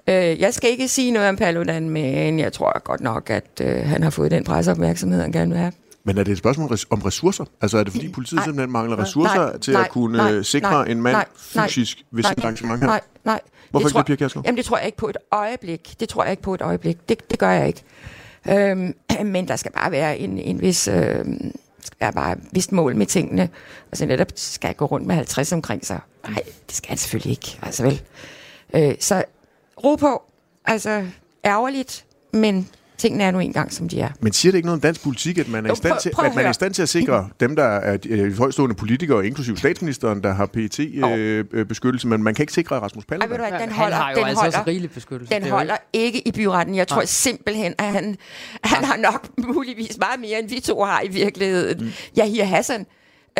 [0.07, 3.85] Øh, jeg skal ikke sige noget om Paludan, men jeg tror godt nok, at øh,
[3.85, 5.71] han har fået den presseopmærksomhed, han gerne vil have.
[6.03, 7.45] Men er det et spørgsmål om ressourcer?
[7.61, 8.45] Altså er det fordi politiet Nej.
[8.45, 9.57] simpelthen mangler ressourcer Nej.
[9.57, 9.81] til Nej.
[9.83, 10.33] at kunne Nej.
[10.33, 10.85] øh, sikre Nej.
[10.85, 11.25] en mand Nej.
[11.55, 11.67] Nej.
[11.67, 12.31] fysisk ved Nej.
[12.31, 12.87] sit arrangement her?
[12.87, 13.39] Nej, nej.
[13.71, 14.45] Hvorfor tror, ikke det, Pia Kjærsgaard?
[14.45, 15.95] Jamen, det tror jeg ikke på et øjeblik.
[15.99, 17.09] Det tror jeg ikke på et øjeblik.
[17.09, 17.83] Det, det gør jeg ikke.
[18.49, 18.93] Øhm,
[19.33, 20.87] men der skal bare være en, en vis...
[20.87, 21.25] Øh,
[21.99, 23.49] er bare et vist mål med tingene.
[23.91, 25.99] Altså netop skal jeg gå rundt med 50 omkring sig.
[26.27, 27.59] Nej, det skal jeg selvfølgelig ikke.
[27.61, 28.01] Altså vel.
[28.75, 29.23] Øh, så
[29.83, 30.23] ro på.
[30.65, 31.07] Altså
[31.45, 34.09] ærgerligt, men tingene er nu engang, som de er.
[34.19, 35.99] Men siger det ikke noget om dansk politik, at man er, Jo, i, stand prøv-
[36.01, 38.37] til, prøv at at man er i stand til at sikre dem, der er øh,
[38.37, 43.21] højstående politikere, inklusive statsministeren, der har PET-beskyttelse, men man kan ikke sikre Rasmus Ej, ved
[43.21, 43.49] du Paludan?
[43.51, 45.35] hvad, den han holder, har jo den altså holder, også rigelig beskyttelse.
[45.35, 46.75] Den er holder ikke i byretten.
[46.75, 47.05] Jeg tror Nej.
[47.05, 48.17] simpelthen, at han,
[48.63, 51.83] han har nok muligvis meget mere, end vi to har i virkeligheden.
[51.85, 51.91] Mm.
[52.19, 52.85] Yahya Hassan,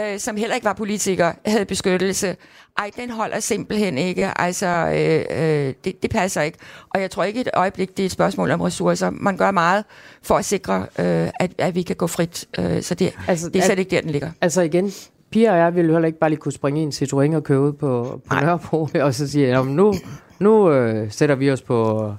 [0.03, 2.36] øh, som heller ikke var politiker, havde beskyttelse.
[2.77, 4.39] Ej, den holder simpelthen ikke.
[4.41, 5.25] Altså, øh,
[5.67, 6.58] øh, det, det passer ikke.
[6.89, 9.10] Og jeg tror ikke et øjeblik, det er et spørgsmål om ressourcer.
[9.10, 9.84] Man gør meget
[10.23, 12.45] for at sikre, øh, at, at vi kan gå frit.
[12.60, 14.31] Øh, så det, Altså, det er at- slet ikke der, den ligger.
[14.41, 14.91] Altså igen,
[15.31, 17.43] Pia og jeg ville jo heller ikke bare lige kunne springe i en Citroën og
[17.43, 18.36] køre ud på, på.
[18.41, 19.93] Nørrebro, og så sige, "Nå, men nu,
[20.39, 22.12] nu øh, sætter vi os på,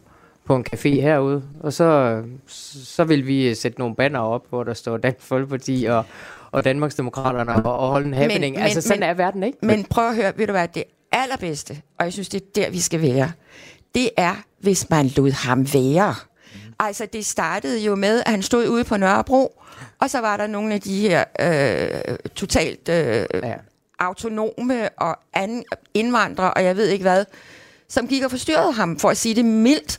[0.44, 2.22] på en café herude, og så,
[2.84, 6.04] så vil vi sætte nogle banner op, hvor der står Dansk Folkeparti og,
[6.56, 8.54] og Danmarksdemokraterne og, og holde en happening.
[8.54, 9.58] men- altså sådan men- er verden ikke.
[9.62, 12.70] Men prøv at høre, ved du hvad, det allerbedste, og jeg synes, det er der,
[12.70, 13.32] vi skal være,
[13.94, 16.14] det er, hvis man lod ham være.
[16.80, 19.62] Altså, det startede jo med, at han stod ude på Nørrebro,
[20.00, 23.54] og så var der nogle af de her øh, totalt øh, Ja.
[23.98, 25.64] autonome og anden
[25.94, 27.24] indvandrere, og jeg ved ikke hvad,
[27.88, 29.98] som gik og forstyrrede ham, for at sige det mildt.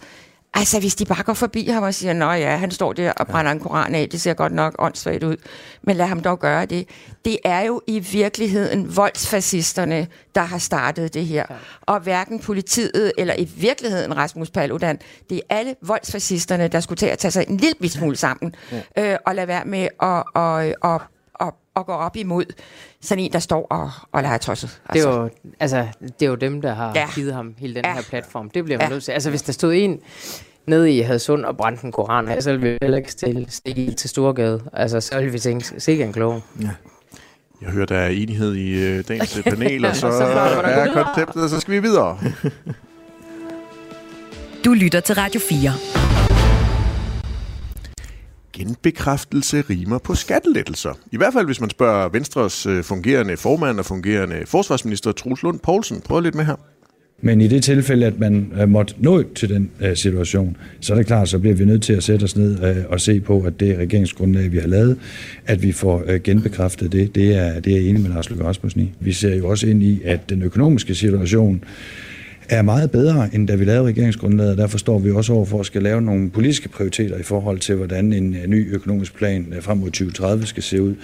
[0.54, 3.28] Altså, hvis de bare går forbi ham og siger, nå ja, han står der og
[3.28, 5.38] brænder en koran af, det ser godt nok åndssvagt ud,
[5.84, 6.90] men lad ham dog gøre det.
[7.26, 11.46] Det er jo i virkeligheden voldsfascisterne, der har startet det her.
[11.82, 17.06] Og hverken politiet eller i virkeligheden Rasmus Paludan, det er alle voldsfascisterne, der skulle til
[17.06, 18.56] at tage sig en lille smule sammen
[18.98, 21.02] øh, og lade være med at, og, og,
[21.78, 22.46] og, og gå op imod
[23.02, 24.82] sådan en, der står og, og leger tosset.
[24.94, 27.00] Det er, jo, altså, det er jo dem, der har Ja.
[27.00, 27.08] ja.
[27.16, 27.90] givet ham hele den Ja.
[27.90, 27.96] ja.
[27.96, 28.50] her platform.
[28.50, 28.88] Det bliver man Ja.
[28.90, 28.94] ja.
[28.94, 29.12] nødt til.
[29.12, 30.00] Altså, hvis der stod en
[30.68, 33.92] nede i Hadsund og brændte en koran af, så ville vi heller ikke stille stikke
[33.92, 34.62] til Storgade.
[34.74, 36.42] Altså, så ville vi tænke, sikke en klog.
[37.62, 41.44] Jeg hører, der er enighed i øh, dagens øh, panel, og så Så er konceptet,
[41.44, 42.20] og så skal vi videre.
[44.66, 45.97] Du lytter til Radio 4.
[48.58, 51.00] Genbekræftelse rimer på skattelettelser.
[51.12, 55.60] I hvert fald, hvis man spørger Venstres øh, fungerende formand og fungerende forsvarsminister Truls Lund
[55.60, 56.02] Poulsen.
[56.02, 56.56] Prøv lidt med her.
[57.22, 60.98] Men i det tilfælde, at man øh, måtte nå til den øh, situation, så er
[60.98, 63.60] det klart, så bliver vi nødt til at sætte os ned og se på, at
[63.60, 65.00] det regeringsgrundlag, vi har lavet,
[65.46, 67.16] at vi får genbekræftet det.
[67.16, 68.94] Det er, det er jeg enig med Lars Løkke Rasmussen i.
[69.00, 71.64] Vi ser jo også ind i, at den økonomiske situation
[72.50, 74.58] er meget bedre, end da vi lavede regeringsgrundlaget.
[74.58, 77.76] Derfor står vi også over for at skal lave nogle politiske prioriteter i forhold til,
[77.76, 80.96] hvordan en øh, ny økonomisk plan øh, frem mod 2030 skal se ud.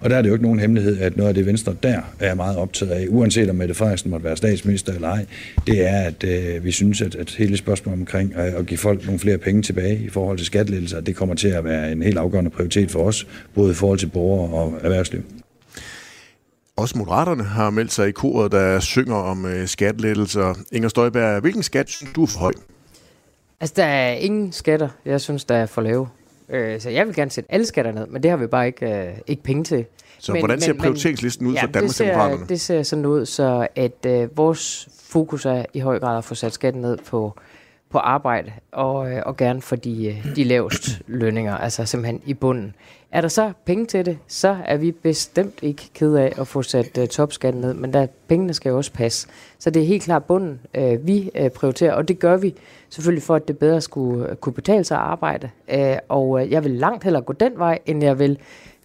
[0.00, 2.34] Og der er det jo ikke nogen hemmelighed, at noget af det Venstre der er
[2.34, 5.26] meget optaget af, uanset om Mette Frederiksen måtte være statsminister eller ej,
[5.66, 9.04] det er, at øh, vi synes, at, at hele spørgsmålet omkring øh, at give folk
[9.04, 12.18] nogle flere penge tilbage i forhold til skattelettelser, det kommer til at være en helt
[12.18, 15.41] afgørende prioritet for os, både i forhold til borgere og erhvervsliv.
[16.76, 20.54] Også Moderaterne har meldt sig i koret, der synger om øh, skattelettelser.
[20.72, 22.52] Inger Støjberg, hvilken skat synes du er for høj?
[23.60, 26.08] Altså, der er ingen skatter, jeg synes, der er for lave.
[26.48, 28.86] Øh, så jeg vil gerne sætte alle skatter ned, men det har vi bare ikke,
[28.86, 29.84] øh, ikke penge til.
[30.18, 32.38] Så hvordan ser prioriteringslisten ud for det Danmarksdemokraterne?
[32.38, 36.24] ser, det ser sådan ud, så at øh, vores fokus er i høj grad at
[36.24, 37.38] få sat skatten ned på,
[37.90, 42.34] på arbejde, og, øh, og gerne for de, øh, de lavest lønninger, altså simpelthen i
[42.34, 42.74] bunden.
[43.12, 46.62] Er der så penge til det, så er vi bestemt ikke ked af at få
[46.62, 49.28] sat uh, topskatten ned, men der, pengene skal jo også passe.
[49.58, 52.54] Så det er helt klart bunden, uh, vi uh, prioriterer, og det gør vi
[52.90, 55.50] selvfølgelig for, at det bedre skulle uh, kunne betale sig at arbejde.
[55.74, 58.38] Uh, og uh, jeg vil langt hellere gå den vej, end jeg vil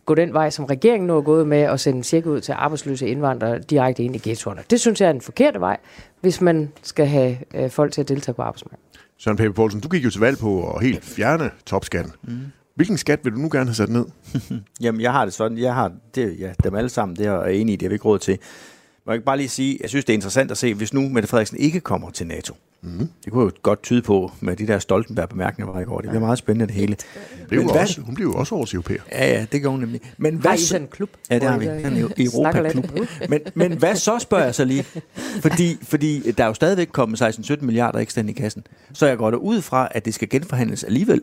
[0.06, 2.52] gå den vej, som regeringen nu er gået med, at sende en check ud til
[2.52, 4.62] arbejdsløse indvandrere direkte ind i ghettoerne.
[4.70, 5.78] Det synes jeg er den forkerte vej,
[6.22, 8.84] hvis man skal have uh, folk til at deltage på arbejdsmarkedet.
[9.18, 12.14] Søren Pape Poulsen, du gik jo til valg på at helt fjerne topskatten.
[12.24, 12.38] Mm.
[12.78, 14.06] Hvilken skat vil du nu gerne have sat ned?
[14.82, 17.54] Jamen, jeg har det sådan, jeg har det, ja, dem alle sammen, det er jeg
[17.56, 18.38] enig i, det har vi ikke råd til.
[19.06, 21.10] Må jeg ikke bare lige sige, jeg synes, det er interessant at se, hvis nu
[21.10, 22.54] Mette Frederiksen ikke kommer til NATO.
[22.82, 23.10] Mm.
[23.26, 26.00] Det kunne jo godt tyde på, med de der Stoltenberg-bemærkninger, der var i går.
[26.02, 26.96] Det bliver meget spændende, det hele.
[27.40, 29.02] Hun blev, Men jo hvad- også, hun blev jo også årets europæer.
[29.12, 30.02] Ja, ja, det gør hun nemlig.
[30.18, 31.10] Men Har hvad I så- sådan en klub?
[31.30, 31.66] Ja, det har I vi.
[31.66, 31.80] er
[32.30, 32.76] snakker lidt?
[32.76, 33.08] Europa-klub.
[33.30, 34.84] Men, men hvad så, spørger jeg så lige?
[35.42, 38.64] Fordi, fordi der er jo stadigvæk kommet 16-17 milliarder ekstra ind i kassen.
[38.94, 41.22] Så jeg går da ud fra, at det skal genforhandles alligevel.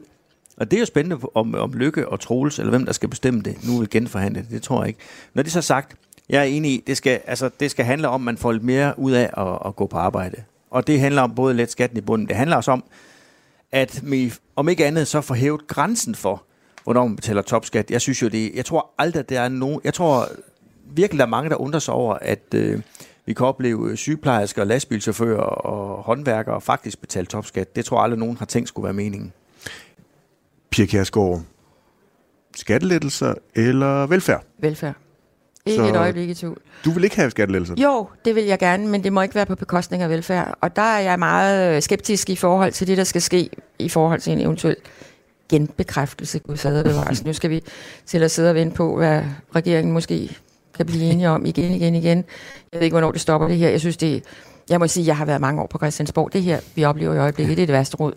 [0.56, 3.40] Og det er jo spændende, om, om Lykke og Troels, eller hvem der skal bestemme
[3.40, 4.50] det, nu vil genforhandle det.
[4.50, 5.00] Det tror jeg ikke.
[5.34, 5.96] Når det er så sagt,
[6.28, 8.64] jeg er enig i, det skal, altså, det skal handle om, at man får lidt
[8.64, 10.36] mere ud af at, at gå på arbejde.
[10.70, 12.28] Og det handler om både let skatten i bunden.
[12.28, 12.84] Det handler også om,
[13.72, 16.42] at vi, om ikke andet, så får hævet grænsen for,
[16.84, 17.90] hvornår man betaler topskat.
[17.90, 20.28] Jeg synes jo, det, jeg tror aldrig, at der er nogen, jeg tror
[20.90, 22.80] virkelig, der er mange, der undrer sig over, at øh,
[23.26, 27.76] vi kan opleve øh, sygeplejersker, lastbilchauffører og håndværkere faktisk betale topskat.
[27.76, 29.32] Det tror jeg aldrig, nogen har tænkt skulle være meningen.
[30.74, 31.42] Pia Kjærsgaard,
[32.56, 34.44] skattelettelser eller velfærd?
[34.58, 34.94] Velfærd.
[35.66, 36.60] Ikke Så- et øjeblik i tvivl.
[36.84, 37.74] Du vil ikke have skattelettelser?
[37.82, 40.58] Jo, det vil jeg gerne, men det må ikke være på bekostning af velfærd.
[40.60, 43.88] Og der er jeg meget øh, skeptisk i forhold til det, der skal ske i
[43.88, 44.76] forhold til en eventuel
[45.48, 46.38] genbekræftelse.
[46.38, 47.24] Gud fader bevares.
[47.24, 47.62] Nu skal vi
[48.06, 49.22] til at sidde og vente på, hvad
[49.54, 50.36] regeringen måske
[50.76, 52.18] kan blive enige om igen, igen, igen.
[52.72, 53.68] Jeg ved ikke, hvornår det stopper det her.
[53.68, 54.24] Jeg synes, det
[54.70, 56.32] jeg må sige, jeg har været mange år på Christiansborg.
[56.32, 58.12] Det her, vi oplever i øjeblikket, det er det værste råd.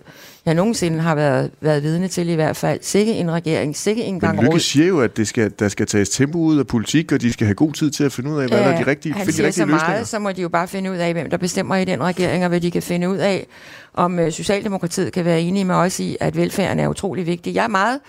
[0.45, 2.79] Jeg nogensinde har været, været vidne til i hvert fald.
[2.81, 5.88] Sikke en regering, sikke en gang Men Lykke siger jo, at det skal, der skal
[5.88, 8.39] tages tempo ud af politik, og de skal have god tid til at finde ud
[8.39, 9.89] af, hvad der er de rigtige, han finde de rigtige så løsninger.
[9.89, 12.43] meget, så må de jo bare finde ud af, hvem der bestemmer i den regering,
[12.43, 13.47] og hvad de kan finde ud af,
[13.93, 17.55] om øh, Socialdemokratiet kan være enige med os i, at velfærden er utrolig vigtig.
[17.55, 17.99] Jeg er meget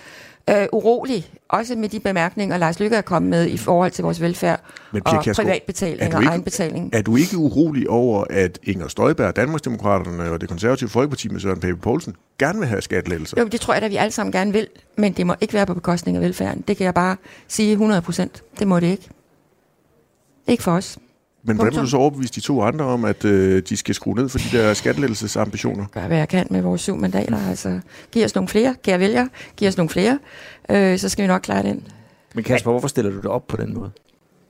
[0.51, 4.21] øh, urolig, også med de bemærkninger, Lars Lykke er kommet med i forhold til vores
[4.21, 4.61] velfærd
[4.93, 6.91] Men og Kjærsgaard, privatbetaling du og ikke- egenbetaling.
[6.93, 11.61] Er du ikke urolig over, at Inger Støjberg, Danmarksdemokraterne og det konservative folkeparti med Søren
[11.61, 13.37] Pape Poulsen gerne vil have skattelettelser?
[13.41, 15.67] Jo, det tror jeg da, vi alle sammen gerne vil, men det må ikke være
[15.67, 16.65] på bekostning af velfærden.
[16.69, 17.17] Det kan jeg bare
[17.49, 18.43] sige 100 procent.
[18.59, 19.09] Det må det ikke.
[20.49, 20.99] Ikke for os.
[21.49, 24.15] Men hvordan vil du så overbevise de to andre om, at øh, de skal skrue
[24.15, 25.87] ned for de der skattelettelsesambitioner?
[25.93, 27.49] gør, hvad jeg kan med vores syv mandater.
[27.49, 27.81] Altså,
[28.13, 29.29] giv os nogle flere, kære vælgere.
[29.57, 30.19] Giv os nogle flere,
[30.71, 31.87] øh, så skal vi nok klare den.
[32.35, 33.91] Men Kasper, hvorfor stiller du det op på den måde?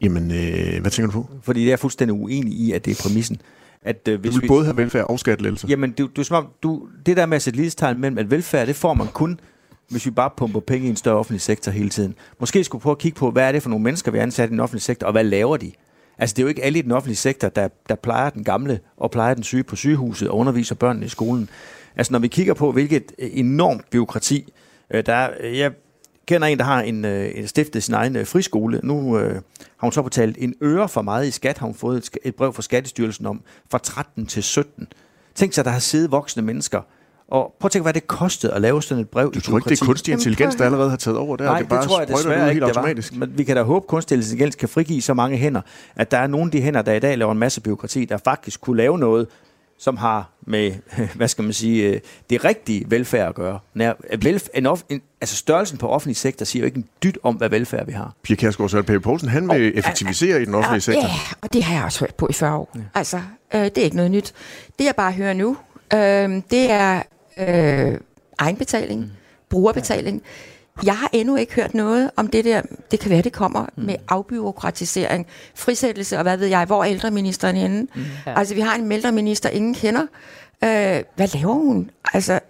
[0.01, 1.29] Jamen, øh, hvad tænker du på?
[1.43, 3.41] Fordi det er fuldstændig uenig i, at det er præmissen.
[3.83, 5.69] at øh, Du hvis vil vi, både have velfærd og skattelettelser.
[5.69, 8.31] Jamen, du, du, er som om, du, det der med at sætte lighedstegn mellem, at
[8.31, 9.41] velfærd, det får man kun,
[9.91, 12.15] hvis vi bare pumper penge i en større offentlig sektor hele tiden.
[12.41, 14.23] Måske skulle vi prøve at kigge på, hvad er det for nogle mennesker, vi er
[14.23, 15.73] ansat i den offentlige sektor, og hvad laver de?
[16.19, 18.81] Altså, det er jo ikke alle i den offentlige sektor, der, der plejer den gamle
[18.97, 21.51] og plejer den syge på sygehuset og underviser børnene i skolen.
[21.97, 24.53] Altså, når vi kigger på, hvilket enormt byråkrati,
[24.91, 25.73] øh, der er, jeg
[26.27, 28.81] kender en, der har en, øh, en stiftet sin egen øh, friskole.
[28.83, 31.97] Nu øh, har hun så betalt en øre for meget i skat, har hun fået
[31.97, 34.89] et, et brev fra Skattestyrelsen om, fra 13 til 17.
[35.35, 36.83] Tænk sig, at der har siddet voksne mennesker,
[37.29, 39.69] og prøv at tænke, hvad det kostede at lave sådan et brev Du tror ikke,
[39.69, 41.45] det er kunstig intelligens, der allerede har taget over der?
[41.45, 42.69] Nej, det, bare det tror jeg desværre ud ikke, helt var.
[42.69, 43.17] automatisk?
[43.17, 45.61] Men vi kan da håbe, at kunstig intelligens kan frigive så mange hænder,
[45.97, 48.17] at der er nogle af de hænder, der i dag laver en masse byråkrati, der
[48.17, 49.27] faktisk kunne lave noget,
[49.79, 50.73] som har med,
[51.17, 53.59] hvad skal man sige, øh, det rigtige velfærd at gøre.
[53.75, 57.19] Nær, velf, en off, en, altså størrelsen på offentlig sektor siger jo ikke en dyt
[57.23, 58.15] om, hvad velfærd vi har.
[58.23, 61.03] Pia Kærsgaard Søren Pape Poulsen, han vil effektivisere i den offentlige sektor.
[61.03, 62.71] Ja, og det har jeg også hørt på i 40 år.
[62.75, 62.81] Ja.
[62.95, 63.21] Altså,
[63.55, 64.35] øh, det er ikke noget nyt.
[64.79, 65.57] Det jeg bare hører nu,
[65.95, 67.03] øh, det er
[67.39, 68.01] øh,
[68.39, 69.11] egenbetaling, mm.
[69.49, 70.23] brugerbetaling.
[70.85, 73.85] Jeg har endnu ikke hørt noget om det der, det kan være, det kommer mm.
[73.85, 77.87] med afbyråkratisering, frisættelse og hvad ved jeg, hvor er ældreministeren henne?
[77.95, 78.03] Mm.
[78.27, 78.39] Ja.
[78.39, 80.03] Altså, vi har en ældreminister, ingen kender.
[80.65, 81.91] Øh, hvad laver hun?
[82.15, 82.41] Altså,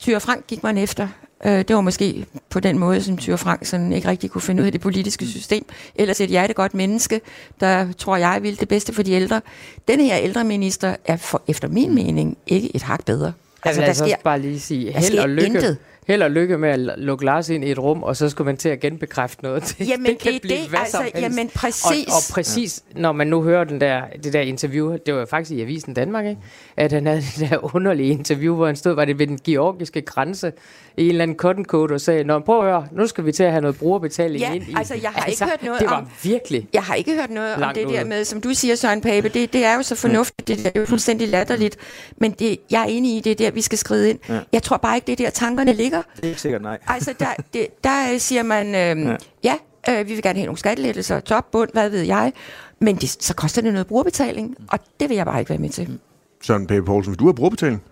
[0.00, 1.08] Tyre Frank gik man efter.
[1.44, 4.62] Øh, det var måske på den måde, som Tyre Frank sådan ikke rigtig kunne finde
[4.62, 5.66] ud af det politiske system.
[5.94, 7.20] Ellers et hjertegodt menneske,
[7.60, 9.40] der tror jeg vil det bedste for de ældre.
[9.88, 13.32] Denne her ældreminister er for, efter min mening ikke et hak bedre.
[13.66, 15.46] Altså, der altså også bare lige sige, der held sker og lykke.
[15.46, 15.76] intet.
[16.06, 18.56] Held og lykke med at lukke Lars ind i et rum, og så skulle man
[18.56, 19.62] til at genbekræfte noget.
[19.78, 21.20] Det, Jamen, det kan det er blive det, hvad altså, som helst.
[21.22, 22.06] jamen, præcis.
[22.06, 23.00] Og, og præcis, ja.
[23.00, 25.94] når man nu hører den der, det der interview, det var jo faktisk i Avisen
[25.94, 26.40] Danmark, ikke?
[26.76, 30.00] at han havde det der underlige interview, hvor han stod, var det ved den georgiske
[30.02, 30.52] grænse,
[30.98, 33.32] i en eller anden cotton coat, og sagde, Nå, prøv at høre, nu skal vi
[33.32, 34.74] til at have noget brugerbetaling Ja, ind i.
[34.76, 37.54] altså, jeg har ikke hørt noget Det var om- virkelig Jeg har ikke hørt noget
[37.54, 38.04] om det der ude.
[38.08, 40.86] med, som du siger, Søren Pape, det, det er jo så fornuftigt, det er jo
[40.86, 41.76] fuldstændig latterligt,
[42.16, 44.18] men det, jeg er enig i, det er der, vi skal skride ind.
[44.28, 44.38] Ja.
[44.52, 45.95] Jeg tror bare ikke, det er der, tankerne ligger.
[46.16, 46.78] Det er ikke sikkert nej.
[46.88, 49.56] Altså, der, det, der øh, siger man, øhm, ja,
[49.86, 52.32] ja øh, vi vil gerne have nogle skattelettelser, top, bund, hvad ved jeg,
[52.78, 55.70] men det, så koster det noget brugerbetaling, og det vil jeg bare ikke være med
[55.70, 55.98] til.
[56.42, 57.82] Søren Pape Poulsen, hvis du har brugerbetaling,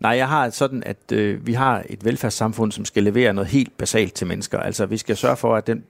[0.00, 3.76] Nej, jeg har sådan, at øh, vi har et velfærdssamfund, som skal levere noget helt
[3.78, 4.60] basalt til mennesker.
[4.60, 5.84] Altså, vi skal sørge for, at den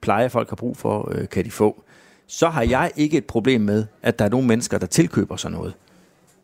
[0.00, 1.82] pleje, folk har brug for, øh, kan de få.
[2.26, 5.50] Så har jeg ikke et problem med, at der er nogle mennesker, der tilkøber sig
[5.50, 5.74] noget.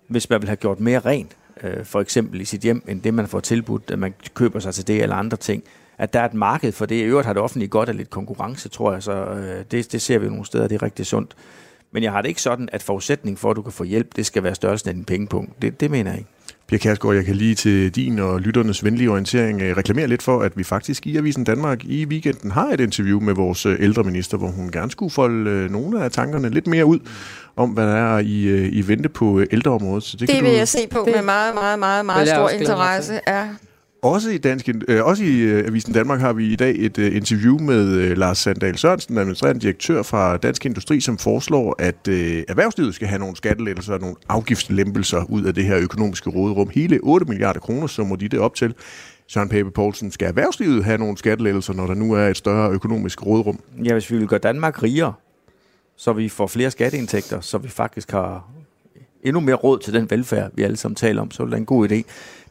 [0.08, 3.14] Hvis man vil have gjort mere rent, øh, for eksempel i sit hjem, end det,
[3.14, 5.62] man får tilbudt, at man køber sig til det eller andre ting.
[5.98, 6.96] At der er et marked for det.
[6.96, 10.02] I øvrigt har det offentlige godt af lidt konkurrence, tror jeg, så øh, det, det
[10.02, 11.34] ser vi jo nogle steder, det er rigtig sundt.
[11.92, 14.26] Men jeg har det ikke sådan, at forudsætning for, at du kan få hjælp, det
[14.26, 15.62] skal være størrelsen af din pengepunkt.
[15.62, 16.30] Det, det mener jeg ikke.
[16.68, 20.40] Pia Kærsgaard, jeg kan lige til din og lytternes venlige orientering øh, reklamere lidt for,
[20.40, 23.84] at vi faktisk i Avisen Danmark i weekenden har et interview med vores øh, ældre
[23.84, 26.98] ældreminister, hvor hun gerne skulle folde øh, nogle af tankerne lidt mere ud
[27.58, 30.04] om, hvad der er i, øh, i vente på øh, ældreområdet.
[30.04, 32.28] Så Det, kan det du vil jeg se på Det med meget, meget, meget, meget
[32.28, 33.20] stor interesse.
[33.28, 33.48] Ja.
[34.02, 37.16] Også i, dansk, øh, også i øh, Avisen Danmark har vi i dag et øh,
[37.16, 42.42] interview med øh, Lars Sandal Sørensen, administrerende direktør fra Dansk Industri, som foreslår, at øh,
[42.48, 46.70] erhvervslivet skal have nogle skattelettelser og nogle afgiftslempelser ud af det her økonomiske råderum.
[46.74, 48.74] Hele 8 milliarder kroner, så må de det op til.
[49.28, 53.26] Søren Pape Poulsen, skal erhvervslivet have nogle skattelettelser, når der nu er et større økonomisk
[53.26, 53.60] råderum?
[53.84, 55.12] Ja, hvis vi vil gøre Danmark rigere,
[55.98, 58.48] så vi får flere skatteindtægter, så vi faktisk har
[59.22, 61.66] endnu mere råd til den velfærd, vi alle sammen taler om, så er det en
[61.66, 62.02] god idé.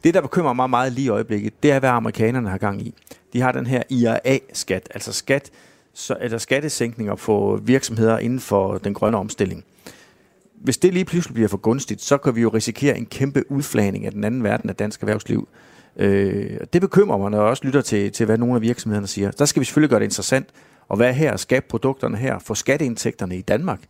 [0.04, 2.94] Det, der bekymrer mig meget lige i øjeblikket, det er, hvad amerikanerne har gang i.
[3.32, 5.50] De har den her IRA-skat, altså skat,
[5.94, 9.64] så, eller skattesænkninger på virksomheder inden for den grønne omstilling.
[10.54, 14.06] Hvis det lige pludselig bliver for gunstigt, så kan vi jo risikere en kæmpe udflagning
[14.06, 15.48] af den anden verden af dansk erhvervsliv.
[15.96, 19.30] Øh, det bekymrer mig, når jeg også lytter til, til, hvad nogle af virksomhederne siger.
[19.30, 20.48] Der skal vi selvfølgelig gøre det interessant
[20.90, 23.80] at være her og skabe produkterne her, få skatteindtægterne i Danmark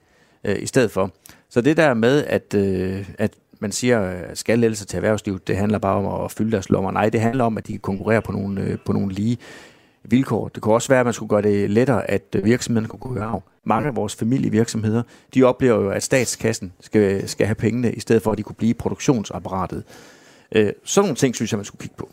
[0.44, 1.10] øh, i stedet for.
[1.48, 5.78] Så det der med, at, øh, at man siger, at skattelettelser til erhvervslivet, det handler
[5.78, 6.90] bare om at fylde deres lommer.
[6.90, 9.38] Nej, det handler om, at de kan konkurrere på nogle, øh, på nogle lige
[10.04, 10.48] vilkår.
[10.48, 13.16] Det kunne også være, at man skulle gøre det lettere, at øh, virksomhederne kunne gå
[13.16, 13.42] i arv.
[13.64, 15.02] Mange af vores familievirksomheder,
[15.34, 18.56] de oplever jo, at statskassen skal, skal have pengene, i stedet for, at de kunne
[18.56, 19.84] blive produktionsapparatet.
[20.52, 22.10] Øh, sådan nogle ting, synes jeg, man skulle kigge på.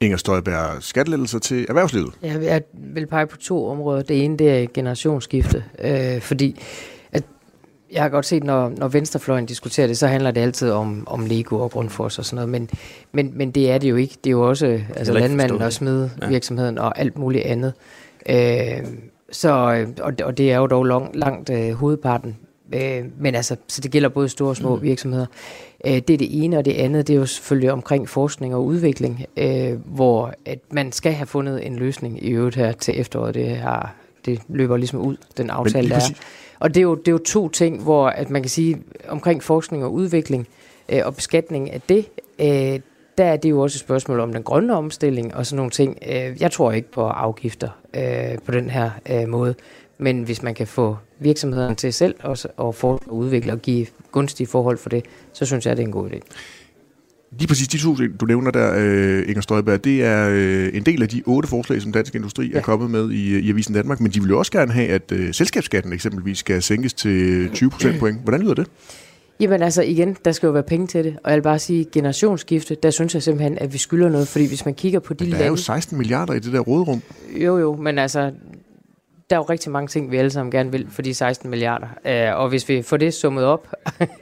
[0.00, 2.14] Inger Støjberg, skattelettelser til erhvervslivet.
[2.22, 4.02] Jeg vil, jeg vil pege på to områder.
[4.02, 6.60] Det ene, det er generationsskifte, øh, fordi
[7.12, 7.22] at
[7.92, 11.26] jeg har godt set, når, når venstrefløjen diskuterer det, så handler det altid om, om
[11.26, 12.70] Lego og Grundfos og sådan noget, men,
[13.12, 14.16] men, men det er det jo ikke.
[14.24, 16.82] Det er jo også altså landmanden og smedevirksomheden ja.
[16.82, 17.72] og alt muligt andet.
[18.28, 18.86] Øh,
[19.32, 19.50] så,
[20.00, 22.36] og, og det er jo dog lang, langt øh, hovedparten.
[22.72, 24.82] Øh, men altså, så det gælder både store og små mm.
[24.82, 25.26] virksomheder.
[25.86, 28.64] Øh, det er det ene, og det andet, det er jo selvfølgelig omkring forskning og
[28.64, 33.34] udvikling, øh, hvor at man skal have fundet en løsning i øvrigt her til efteråret.
[33.34, 33.94] Det har,
[34.26, 36.20] det løber ligesom ud, den aftale, der er.
[36.60, 39.42] Og det er, jo, det er jo to ting, hvor at man kan sige, omkring
[39.42, 40.48] forskning og udvikling
[40.88, 42.80] øh, og beskatning af det, øh,
[43.18, 45.98] der er det jo også et spørgsmål om den grønne omstilling og sådan nogle ting.
[46.08, 49.54] Øh, jeg tror ikke på afgifter øh, på den her øh, måde,
[49.98, 53.86] men hvis man kan få virksomhederne til selv også at få og udvikle og give
[54.12, 56.20] gunstige forhold for det, så synes jeg, det er en god idé.
[57.38, 61.02] Lige præcis de to du nævner der, øh, Inger Støjberg, det er øh, en del
[61.02, 62.58] af de otte forslag, som Dansk Industri ja.
[62.58, 65.12] er kommet med i, i Avisen Danmark, men de vil jo også gerne have, at
[65.12, 68.20] øh, selskabsskatten eksempelvis skal sænkes til 20 procentpoint.
[68.22, 68.66] Hvordan lyder det?
[69.40, 71.86] Jamen altså igen, der skal jo være penge til det, og jeg vil bare sige,
[71.92, 75.24] generationsskifte, der synes jeg simpelthen, at vi skylder noget, fordi hvis man kigger på de
[75.24, 75.46] Der er lande...
[75.46, 77.02] jo 16 milliarder i det der råderum.
[77.36, 78.32] Jo, jo, men altså,
[79.30, 81.86] der er jo rigtig mange ting, vi alle sammen gerne vil for de 16 milliarder.
[82.04, 83.68] Øh, og hvis vi får det summet op,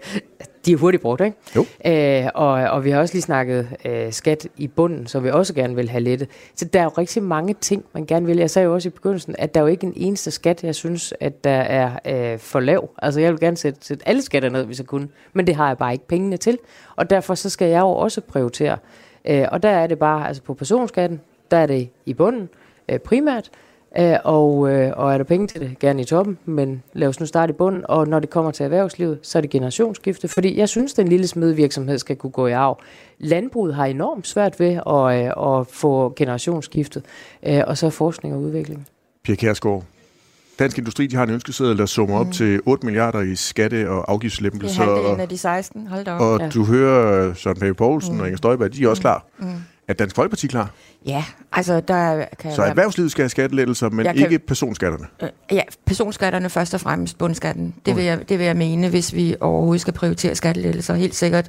[0.66, 1.36] de er hurtigt brugt, ikke?
[1.56, 1.64] Jo.
[1.86, 5.54] Øh, og, og vi har også lige snakket øh, skat i bunden, så vi også
[5.54, 6.28] gerne vil have lettet.
[6.54, 8.36] Så der er jo rigtig mange ting, man gerne vil.
[8.36, 10.74] Jeg sagde jo også i begyndelsen, at der er jo ikke en eneste skat, jeg
[10.74, 11.98] synes, at der er
[12.32, 12.90] øh, for lav.
[13.02, 15.66] Altså jeg vil gerne sætte, sætte alle skatter ned, hvis jeg kunne, men det har
[15.66, 16.58] jeg bare ikke pengene til.
[16.96, 18.78] Og derfor så skal jeg jo også prioritere.
[19.24, 22.48] Øh, og der er det bare, altså på personskatten, der er det i bunden
[22.88, 23.50] øh, primært,
[23.98, 27.20] Øh, og, øh, og er der penge til det, gerne i toppen, men lad os
[27.20, 27.82] nu starte i bunden.
[27.88, 30.28] Og når det kommer til erhvervslivet, så er det generationsskifte.
[30.28, 32.78] Fordi jeg synes, den lille smedvirksomhed skal kunne gå i arv.
[33.18, 37.02] Landbruget har enormt svært ved at, øh, at få generationsskiftet.
[37.46, 38.86] Øh, og så forskning og udvikling.
[39.24, 39.82] Pia Kærsgaard,
[40.58, 43.96] Dansk Industri de har en ønskeseddel, der summer op til 8 milliarder i skatte- og
[43.96, 44.82] Det er afgiftslempelser.
[44.82, 45.86] halvdelen Og, af de 16.
[45.86, 46.20] Hold da op.
[46.20, 46.48] og Ja.
[46.48, 49.24] du hører Søren Pape Poulsen og Inger Støjberg, de er også klar.
[49.38, 49.46] Mm.
[49.88, 50.70] Er Dansk Folkeparti klar?
[51.06, 55.06] Ja, altså der kan Så være- erhvervslivet skal have skattelettelser, men Jeg kan- ikke personskatterne.
[55.22, 57.74] Øh, Ja, personskatterne først og fremmest, bundskatten.
[57.86, 61.48] Det vil, jeg, det vil jeg mene, hvis vi overhovedet skal prioritere skattelettelser, helt sikkert.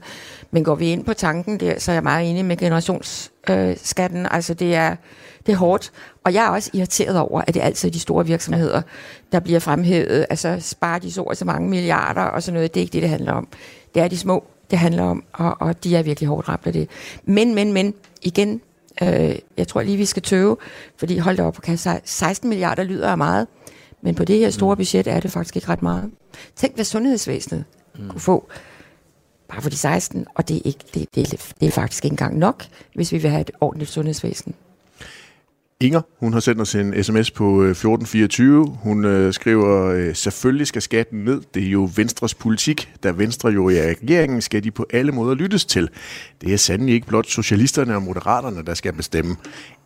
[0.52, 4.19] Men går vi ind på tanken der, så er jeg meget enig med generationsskatten.
[4.26, 4.95] Øh, altså det er,
[5.45, 5.91] det er hårdt.
[6.24, 8.82] Og jeg er også irriteret over, at det er altid de store virksomheder,
[9.32, 10.26] der bliver fremhævet.
[10.30, 12.74] Altså sparer de så og så mange milliarder og sådan noget.
[12.74, 13.48] Det er ikke det, det handler om.
[13.95, 16.74] Det er de små, det handler om, og, og de er virkelig hårdt ramt af
[16.74, 16.89] det.
[17.24, 17.93] Men, men, men,
[18.26, 18.62] igen,
[19.02, 20.58] øh, jeg tror lige, vi skal tøve,
[20.98, 23.48] fordi hold da op, kan se- 16 milliarder lyder af meget,
[24.02, 26.12] men på det her store budget er det faktisk ikke ret meget.
[26.56, 27.66] Tænk, hvad sundhedsvæsenet
[28.00, 28.10] mm.
[28.10, 28.48] kunne få
[29.50, 32.38] bare for de 16, og det er, ikke, det, det, det er faktisk ikke engang
[32.38, 34.56] nok, hvis vi vil have et ordentligt sundhedsvæsen.
[35.82, 38.66] Inger, hun har sendt os en sms på øh, 1424.
[38.66, 41.42] Hun øh, skriver, øh, selvfølgelig skal skatten ned.
[41.54, 42.94] Det er jo Venstres politik.
[43.04, 45.90] Da Venstre jo er i regeringen, skal de på alle måder lyttes til.
[46.42, 49.36] Det er sandelig ikke blot socialisterne og moderaterne, der skal bestemme.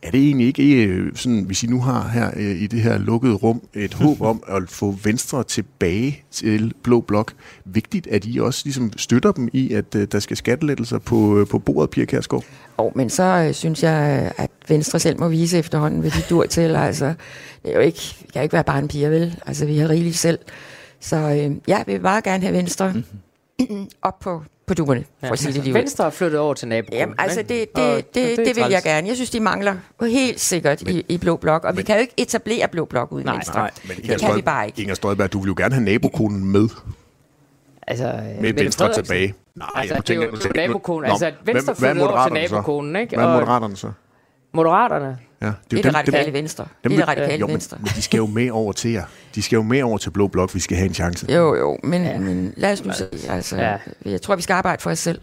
[0.01, 2.97] Er det egentlig ikke, øh, sådan, hvis I nu har her øh, i det her
[2.97, 7.33] lukkede rum, et håb om at få Venstre tilbage til Blå Blok,
[7.65, 11.59] vigtigt, at I også ligesom støtter dem i, at øh, der skal skattelettelser på, på
[11.59, 12.43] bordet, Pia Kærsgaard?
[12.77, 16.45] Og, men så øh, synes jeg, at Venstre selv må vise efterhånden, hvad de dur
[16.45, 16.75] til.
[16.75, 17.13] Altså,
[17.63, 19.39] det er jo ikke, vi kan jo ikke være bare en piger, vel?
[19.45, 20.39] Altså, vi har rigeligt selv.
[20.99, 22.93] Så øh, ja, vi vil bare gerne have Venstre
[24.01, 25.73] op på, på duerne, for at sige det lige.
[25.73, 26.93] Venstre er flyttet over til naboen.
[26.93, 28.73] Jamen, altså, det, og det, det, er det, det vil træls.
[28.73, 29.07] jeg gerne.
[29.07, 31.63] Jeg synes, de mangler helt sikkert i, i Blå Blok.
[31.63, 33.59] Og vi kan jo ikke etablere Blå Blok uden Nej, Venstre.
[33.59, 33.71] nej.
[33.87, 34.81] Men Det kan vi bare ikke.
[34.81, 36.69] Inger Støjberg, du vil jo gerne have nabokonen med.
[37.87, 39.33] Altså, øh, med Venstre tilbage.
[39.55, 41.09] Nej, Altså, jeg det er jo- tænker, det er jo nabokonen.
[41.11, 43.15] Altså, Venstre flyttede over til nabokonen, ikke?
[43.15, 43.91] Hvad er Moderaterne så?
[44.53, 45.17] Moderaterne.
[45.41, 46.63] Ja, Det er det dem- radikale dem- Venstre.
[46.83, 47.77] dem Det er det radikale jo, men, Venstre.
[47.79, 49.03] Men de skal jo med over til jer.
[49.35, 51.31] De skal jo med over til Blå Blok, vi skal have en chance.
[51.33, 52.17] Jo, jo, men, ja.
[52.19, 53.07] men lad os nu se.
[53.29, 53.77] Altså, Ja.
[54.05, 55.21] Jeg tror, vi skal arbejde for os selv.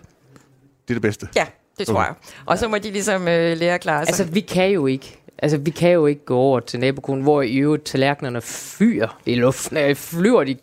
[0.89, 1.29] Det er det bedste.
[1.37, 1.45] Ja,
[1.79, 2.07] det tror Okay.
[2.07, 2.15] jeg.
[2.47, 4.09] Og så må de ligesom øh, lære at klare sig.
[4.09, 5.21] Altså, vi kan jo ikke.
[5.39, 9.35] Altså, vi kan jo ikke gå over til nabokonen, hvor i øvrigt tallerkenerne fyrer i
[9.35, 9.77] luften.
[9.77, 10.57] Øh, flyver, de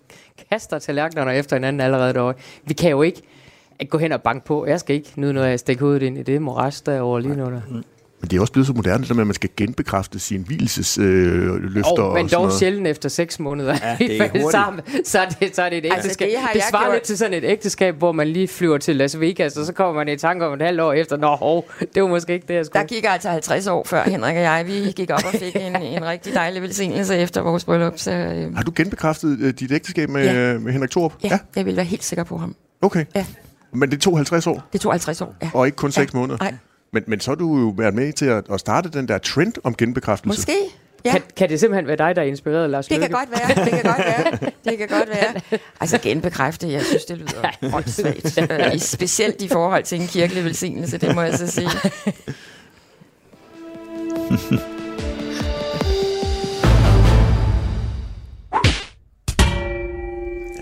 [0.52, 2.34] kaster tallerkenerne efter hinanden allerede derovre.
[2.66, 3.22] Vi kan jo ikke
[3.80, 4.66] at gå hen og banke på.
[4.66, 7.36] Jeg skal ikke nyde noget af at stikke hovedet ind i det moras derovre lige
[7.36, 7.46] nu.
[7.46, 7.62] Der.
[8.24, 11.92] Men det er også blevet så moderne, at man skal genbekræfte sine hvielsesløfter øh, løfter
[12.04, 12.60] Oh, og men sådan dog noget.
[12.60, 13.78] sjældent efter seks måneder.
[13.84, 14.52] Ja, det er hurtigt.
[14.52, 16.30] så, så, er det, så er det et Altså, ægteskab.
[16.30, 16.94] det har det jeg svarer gjort.
[16.96, 19.94] lidt til sådan et ægteskab, hvor man lige flyver til Las Vegas, og så kommer
[19.94, 22.54] man i tanke om et halvt år efter, nå, hov, det var måske ikke det,
[22.54, 22.82] jeg skulle.
[22.82, 25.82] Der gik altså 50 år før Henrik og jeg, vi gik op og fik en,
[25.82, 27.94] en rigtig dejlig velsignelse efter vores bryllup.
[27.98, 30.52] Så øh, Har du genbekræftet øh, dit ægteskab med, Ja.
[30.52, 30.60] ja.
[30.60, 31.14] med Henrik Thorup?
[31.24, 32.56] ja, jeg vil være helt sikker på ham.
[32.82, 33.06] Okay.
[33.16, 33.26] Ja.
[33.74, 35.36] Men det tog 50 år, Det tog 50 år.
[35.42, 35.50] Ja.
[35.54, 36.18] og ikke kun 6 Ja.
[36.20, 36.38] måneder.
[36.38, 36.54] Nej,
[36.94, 39.54] Men, men så har du jo været med til at, at starte den der trend
[39.64, 40.40] om genbekræftelse.
[40.40, 40.54] måske.
[41.06, 41.12] Ja.
[41.12, 43.74] Kan, kan det simpelthen være dig, der er inspireret Lars Det kan godt være, det
[43.74, 45.34] kan godt være, det kan godt være.
[45.82, 48.38] Altså genbekræfte, jeg synes, det lyder åndssvagt.
[48.76, 51.70] I- Specielt i forhold til en kirkelig velsignelse, det må jeg så sige.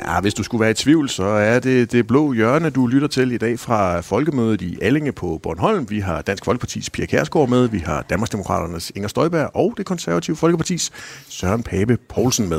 [0.06, 3.08] Ja, hvis du skulle være i tvivl, så er det det blå hjørne, du lytter
[3.08, 5.90] til i dag fra Folkemødet i Allinge på Bornholm.
[5.90, 10.36] Vi har Dansk Folkepartis Pia Kærsgaard med, vi har Danmarksdemokraternes Inger Støjberg og det konservative
[10.36, 10.92] Folkepartis
[11.30, 12.58] Søren Pape Poulsen med.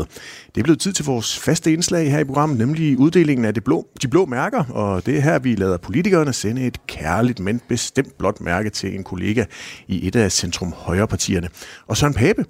[0.54, 3.64] Det er blevet tid til vores faste indslag her i programmet, nemlig uddelingen af det
[3.64, 7.60] blå, de blå mærker, og det er her, vi lader politikerne sende et kærligt, men
[7.68, 9.44] bestemt blåt mærke til en kollega
[9.88, 11.48] i et af centrum højre partierne.
[11.86, 12.44] Og Søren Pape,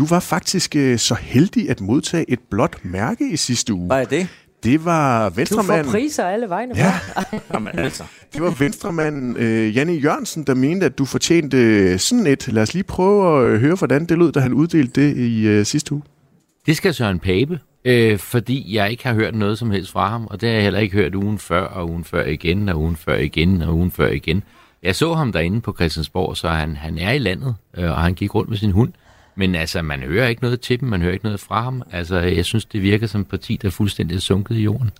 [0.00, 3.86] du var faktisk øh, så heldig at modtage et blåt mærke i sidste uge.
[3.86, 4.28] Hvad er det?
[4.64, 5.92] Det var Du får venstremanden...
[5.92, 6.76] priser alle vegne.
[6.76, 6.92] Ja,
[7.54, 8.04] Jamen altså.
[8.34, 12.48] det var venstremanden øh, Janne Jørgensen, der mente, at du fortjente øh, sådan et.
[12.52, 15.46] Lad os lige prøve at øh, høre, hvordan det lød, da han uddelte det i
[15.46, 16.02] øh, sidste uge.
[16.66, 20.26] Det skal Søren Pape, øh, fordi jeg ikke har hørt noget som helst fra ham,
[20.26, 22.96] og det har jeg heller ikke hørt ugen før, og ugen før igen, og ugen
[22.96, 24.42] før igen, og ugen før igen.
[24.82, 28.14] Jeg så ham derinde på Christiansborg, så han, han er i landet, øh, og han
[28.14, 28.92] gik rundt med sin hund.
[29.40, 31.82] Men altså, man hører ikke noget til dem, man hører ikke noget fra ham.
[31.92, 34.90] Altså, jeg synes, det virker som et parti, der er fuldstændig sunket i jorden.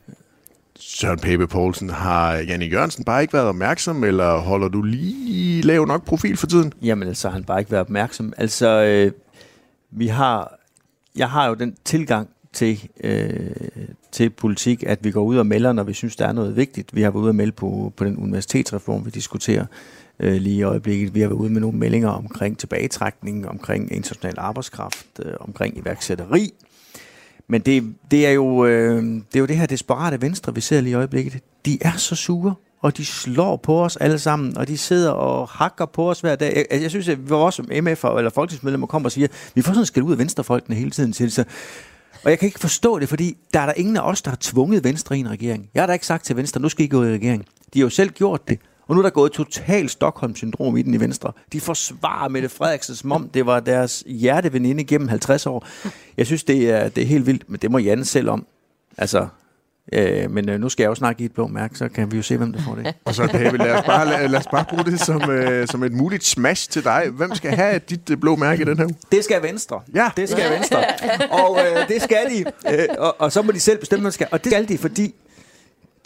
[0.78, 5.86] Søren Pape Poulsen, har Janne Jørgensen bare ikke været opmærksom, eller holder du lige lav
[5.86, 6.72] nok profil for tiden?
[6.82, 8.32] Jamen altså, har han bare ikke været opmærksom.
[8.36, 9.12] Altså, øh,
[9.91, 10.59] vi har,
[11.16, 13.51] jeg har jo den tilgang til, øh,
[14.12, 16.95] til politik, at vi går ud og melder, når vi synes, der er noget vigtigt.
[16.95, 19.66] Vi har været ude og melde på, på den universitetsreform, vi diskuterer
[20.21, 21.14] øh, lige i øjeblikket.
[21.14, 26.51] Vi har været ude med nogle meldinger omkring tilbagetrækning, omkring international arbejdskraft, øh, omkring iværksætteri.
[27.49, 30.81] Men det, det, er jo, øh, det er jo det her desperate venstre, vi ser
[30.81, 31.43] lige i øjeblikket.
[31.64, 35.49] De er så sure, og de slår på os alle sammen, og de sidder og
[35.49, 36.66] hakker på os hver dag.
[36.71, 40.03] Jeg, jeg synes, at vores MF'er eller folketingsmedlemmer kommer og siger, vi får sådan skal
[40.03, 41.45] ud af venstrefolkene hele tiden, til så.
[42.25, 44.39] Og jeg kan ikke forstå det, fordi der er der ingen af os, der har
[44.41, 45.71] tvunget Venstre i en regering.
[45.75, 47.45] Jeg har da ikke sagt til Venstre, nu skal I gå i regering.
[47.75, 48.59] De har jo selv gjort det.
[48.91, 51.32] Og nu er der gået totalt Stockholm-syndrom i den i Venstre.
[51.53, 55.66] De forsvarer Mette Frederiksen, som om det var deres hjerteveninde gennem 50 år.
[56.16, 58.47] Jeg synes, det er, det er helt vildt, men det må Janne selv om.
[58.99, 59.28] Altså,
[59.93, 62.16] øh, men øh, nu skal jeg jo snakke i et blå mærke, så kan vi
[62.16, 62.95] jo se, hvem der får det.
[63.05, 65.82] Og så Pape, lad os bare, lad, lad os bare bruge det som, øh, som
[65.82, 67.09] et muligt smash til dig.
[67.11, 68.97] Hvem skal have dit øh, blå mærke i den her uge?
[69.12, 69.80] Det skal Venstre.
[69.95, 70.11] Ja.
[70.16, 70.84] Det skal Venstre.
[71.30, 72.45] Og øh, det skal de.
[72.72, 74.28] Øh, og, og så må de selv bestemme, hvad de skal.
[74.30, 75.14] Og det skal de, fordi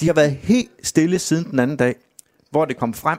[0.00, 1.94] de har været helt stille siden den anden dag,
[2.54, 3.18] hvor det kom frem,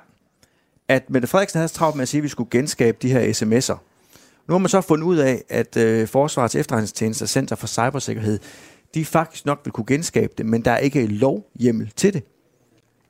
[0.88, 3.78] at Mette Frederiksen havde travlt med at sige, at vi skulle genskabe de her sms'er.
[4.48, 8.40] Nu har man så fundet ud af, at øh, Forsvarets efterretningstjeneste og Center for Cybersikkerhed,
[8.94, 12.24] de faktisk nok vil kunne genskabe det, men der er ikke lovhjemmel til det.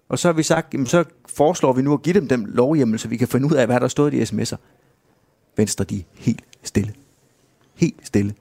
[0.09, 2.99] Og så har vi sagt, jamen, så foreslår vi nu at give dem den lovhjemmel,
[2.99, 4.57] så vi kan finde ud af, hvad der stod i de sms'er.
[5.57, 6.93] Venstre, de er helt stille.
[7.75, 8.33] Helt stille.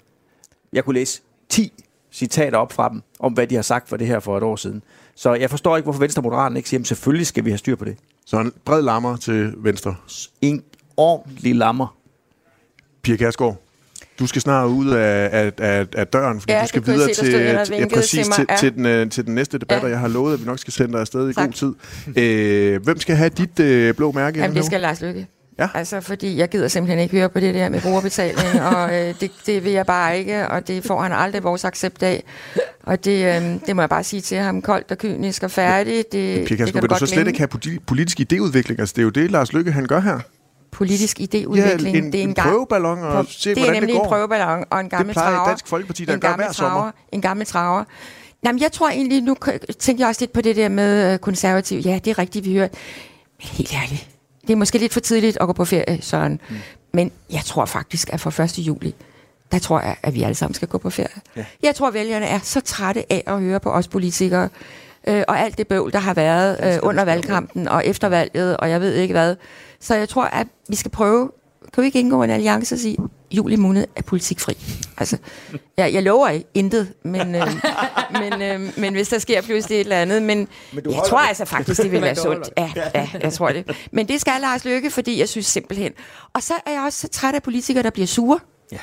[0.72, 1.83] Jeg kunne læse 10
[2.14, 4.56] citater op fra dem, om hvad de har sagt for det her for et år
[4.56, 4.82] siden.
[5.16, 7.58] Så jeg forstår ikke, hvorfor Venstre og Moderaterne ikke siger, at selvfølgelig skal vi have
[7.58, 7.96] styr på det.
[8.26, 9.94] Så en bred lammer til venstre.
[10.40, 10.62] En
[10.96, 11.96] ordentlig lammer.
[13.02, 13.56] Pia Kærsgaard,
[14.18, 17.06] du skal snart ud af, af, af, af døren, fordi Ja, du skal videre se,
[17.06, 18.56] til, stod til, ja, præcis til ja.
[18.56, 19.84] til, den, øh, til den næste debat, Ja.
[19.84, 21.46] og jeg har lovet, at vi nok skal sende dig afsted i Tak.
[21.46, 21.74] god tid.
[22.22, 24.38] Øh, hvem skal have dit øh, blå mærke?
[24.38, 25.26] i Jamen, det skal Lars Lykke.
[25.58, 25.68] Ja.
[25.74, 29.30] Altså, fordi jeg gider simpelthen ikke høre på det der med brugerbetaling, og øh, det,
[29.46, 32.24] det vil jeg bare ikke, og det får han aldrig vores accept af.
[32.82, 35.94] Og det, øh, det må jeg bare sige til ham, koldt og kynisk og færdig.
[35.96, 38.80] Det, Pia det Kærsgaard, kan du godt så slet ikke have poli- politisk idéudvikling?
[38.80, 40.18] Altså, det er jo det, Lars Lykke han gør her.
[40.72, 41.56] Politisk idéudvikling.
[41.56, 44.02] Ja, en, det er en, en, prøveballon, og se, det er hvordan det nemlig går.
[44.04, 45.48] en prøveballon og en gammel plejer traver.
[45.48, 46.78] Dansk Folkeparti, der gør hver sommer.
[46.78, 47.84] traver, En gammel traver.
[48.44, 49.36] Jamen, jeg tror egentlig, nu
[49.78, 51.80] tænker jeg også lidt på det der med øh, konservativ.
[51.80, 52.68] Ja, det er rigtigt, vi hører.
[53.38, 54.08] Men helt ærligt,
[54.46, 56.40] det er måske lidt for tidligt at gå på ferie, Søren.
[56.48, 56.56] Mm.
[56.92, 58.58] Men jeg tror faktisk, at fra 1.
[58.58, 58.94] juli,
[59.52, 61.20] der tror jeg, at vi alle sammen skal gå på ferie.
[61.36, 61.44] Ja.
[61.62, 64.48] Jeg tror, vælgerne er så trætte af at høre på os politikere,
[65.08, 68.70] øh, og alt det bøvl, der har været øh, under valgkampen og efter valget, og
[68.70, 69.36] jeg ved ikke hvad.
[69.80, 71.30] Så jeg tror, at vi skal prøve,
[71.74, 72.96] kan vi ikke indgå en alliance og sige,
[73.30, 74.56] juli måned er politikfri.
[74.98, 75.16] Altså,
[75.76, 77.46] jeg, jeg lover ikke intet, men, øh,
[78.20, 81.44] men, øh, men hvis der sker pludselig et eller andet, men, men jeg tror altså
[81.44, 82.50] faktisk, det vil være sundt.
[82.58, 83.76] Ja, ja, jeg tror det.
[83.92, 85.92] Men det skal Lars Løkke, fordi jeg synes simpelthen.
[86.32, 88.38] Og så er jeg også så træt af politikere, der bliver sure.
[88.72, 88.78] Ja.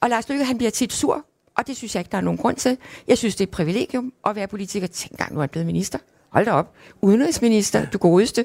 [0.00, 1.24] Og Lars Løkke, han bliver tit sur,
[1.56, 2.76] og det synes jeg ikke, der er nogen grund til.
[3.08, 4.86] Jeg synes, det er et privilegium at være politiker.
[4.86, 5.98] Tænk engang, nu er han blevet minister.
[6.30, 6.72] Hold da op.
[7.02, 8.44] Udenrigsminister, du godeste.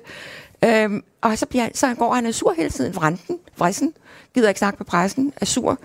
[0.65, 2.95] Øhm, og så, bliver, han- så går han sur hele tiden.
[2.95, 3.93] Vranden, vrissen,
[4.33, 5.79] gider ikke snakke på pressen, er sur.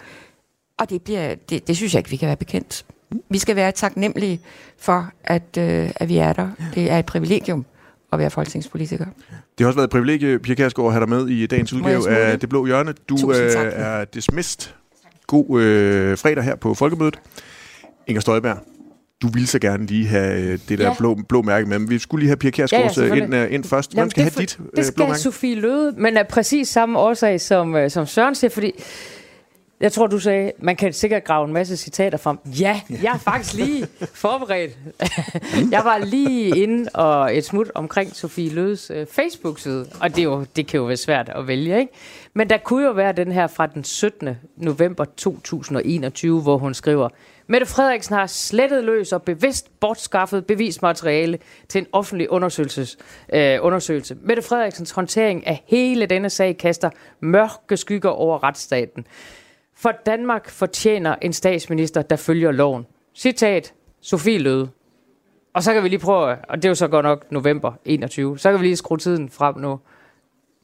[0.78, 2.84] Og det, bliver, det, det synes jeg ikke, vi kan være bekendt.
[3.28, 4.40] Vi skal være taknemmelige
[4.78, 6.50] for, at, øh, at vi er der.
[6.74, 7.64] Det er et privilegium
[8.12, 9.04] at være folketingspolitiker.
[9.58, 12.08] Det har også været et privilegie, Pia Kærsgaard, at have dig med i dagens udgave
[12.08, 12.92] af Det Blå Hjørne.
[13.08, 13.66] Du Tusind øh, tak.
[13.72, 14.70] er dismissed.
[15.26, 17.18] God øh, fredag her på Folkemødet.
[18.06, 18.58] Inger Støjberg,
[19.22, 20.94] du ville så gerne lige have øh, det der Ja.
[20.98, 23.64] blå, blå mærke med, men vi skulle lige have Pia Kærsgaard Ja, ind, øh, ind
[23.64, 23.90] først.
[23.92, 25.18] Hvem Jamen, skal det have for- dit Det øh, skal blå mærke?
[25.20, 28.72] Sofie Løde, men af præcis samme årsag som, som Søren siger, fordi
[29.80, 32.38] Jeg tror, du sagde, man kan sikkert grave en masse citater frem.
[32.60, 33.86] Ja, jeg er faktisk lige
[34.24, 34.78] forberedt.
[35.74, 40.22] jeg var lige inde og et smut omkring Sofie Lødes øh, Facebook-side, og det, er
[40.22, 41.92] jo, det kan jo være svært at vælge, ikke?
[42.34, 44.28] Men der kunne jo være den her fra den 17.
[44.56, 47.08] november 2021, hvor hun skriver,
[47.49, 51.38] Mette Frederiksen har slettet løs og bevidst bortskaffet bevismateriale
[51.68, 52.99] til en offentlig undersøgelses,
[53.34, 54.16] øh, undersøgelse.
[54.22, 56.90] Mette Frederiksens håndtering af hele denne sag kaster
[57.20, 59.07] mørke skygger over retsstaten.
[59.76, 62.86] For Danmark fortjener en statsminister, der følger loven.
[63.14, 64.68] Citat, Sofie Løde.
[65.55, 68.38] Og så kan vi lige prøve, og det er jo så godt nok november 21,
[68.38, 69.80] så kan vi lige skrue tiden frem nu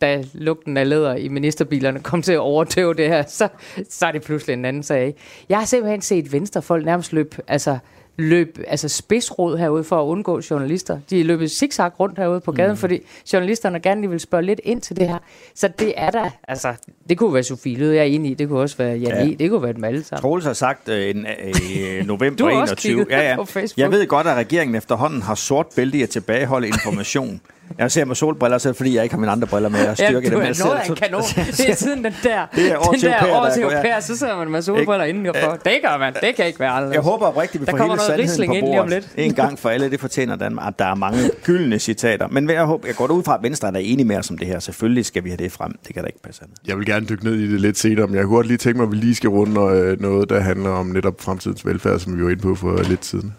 [0.02, 3.48] da lugten af læder i ministerbilerne kom til at overtøve det her, så,
[3.88, 5.06] så er det pludselig en anden sag.
[5.06, 5.18] Ikke?
[5.48, 7.78] Jeg har simpelthen set venstrefolk nærmest løb, altså,
[8.16, 10.98] løb altså spidsrod herude for at undgå journalister.
[11.10, 12.76] De er løbet zigzag rundt herude på gaden, mm.
[12.76, 13.00] fordi
[13.32, 15.18] journalisterne gerne lige vil spørge lidt ind til det her.
[15.54, 16.74] Så det er der, altså,
[17.08, 19.32] det kunne være Sofie Løde, jeg er enig i, det kunne også være Jan ja.
[19.32, 20.20] E, det kunne være dem alle sammen.
[20.20, 22.90] Troels har sagt øh, en, øh, november Du har også 21.
[22.90, 23.66] kigget Ja, ja.
[23.76, 27.40] Jeg ved godt, at regeringen efterhånden har sort bælte i at tilbageholde information.
[27.78, 29.96] Jeg ser med solbriller, er det fordi jeg ikke har mine andre briller med at
[29.98, 30.32] styrke ja, det.
[30.32, 31.22] du er jeg noget af en kanon.
[31.58, 33.60] Det er siden den der, Det er årets den der der ja.
[33.60, 35.58] europæer, så sidder man med solbriller indenfor.
[35.64, 36.94] Det gør man, det kan ikke være anderledes.
[36.94, 39.08] Jeg håber oprigtigt, vi får hele sandheden risling på ind lige om bordet.
[39.16, 39.26] lidt.
[39.26, 42.28] En gang for alle, det fortjener Danmark, der er mange gyldne citater.
[42.28, 44.46] Men jeg, håber, jeg går ud fra, at Venstre er enige med os om det
[44.46, 44.58] her.
[44.58, 45.72] Selvfølgelig skal vi have det frem.
[45.86, 46.58] Det kan da ikke passe andet.
[46.66, 48.76] Jeg vil gerne dykke ned i det lidt senere, men jeg kunne godt lige tænke
[48.78, 52.18] mig, at vi lige skal runde øh, noget, der handler om netop fremtidens velfærd, som
[52.18, 53.34] vi var inde på for lidt siden.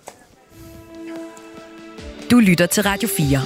[2.31, 3.39] Du lytter til Radio 4.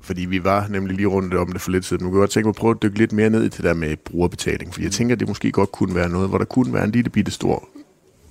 [0.00, 2.02] Fordi vi var nemlig lige rundt om det for lidt siden.
[2.02, 3.64] Nu kan jeg godt tænke mig at prøve at dykke lidt mere ned i det
[3.64, 4.72] der med brugerbetaling.
[4.72, 6.90] Fordi jeg tænker, at det måske godt kunne være noget, hvor der kunne være en
[6.90, 7.68] lille bitte stor...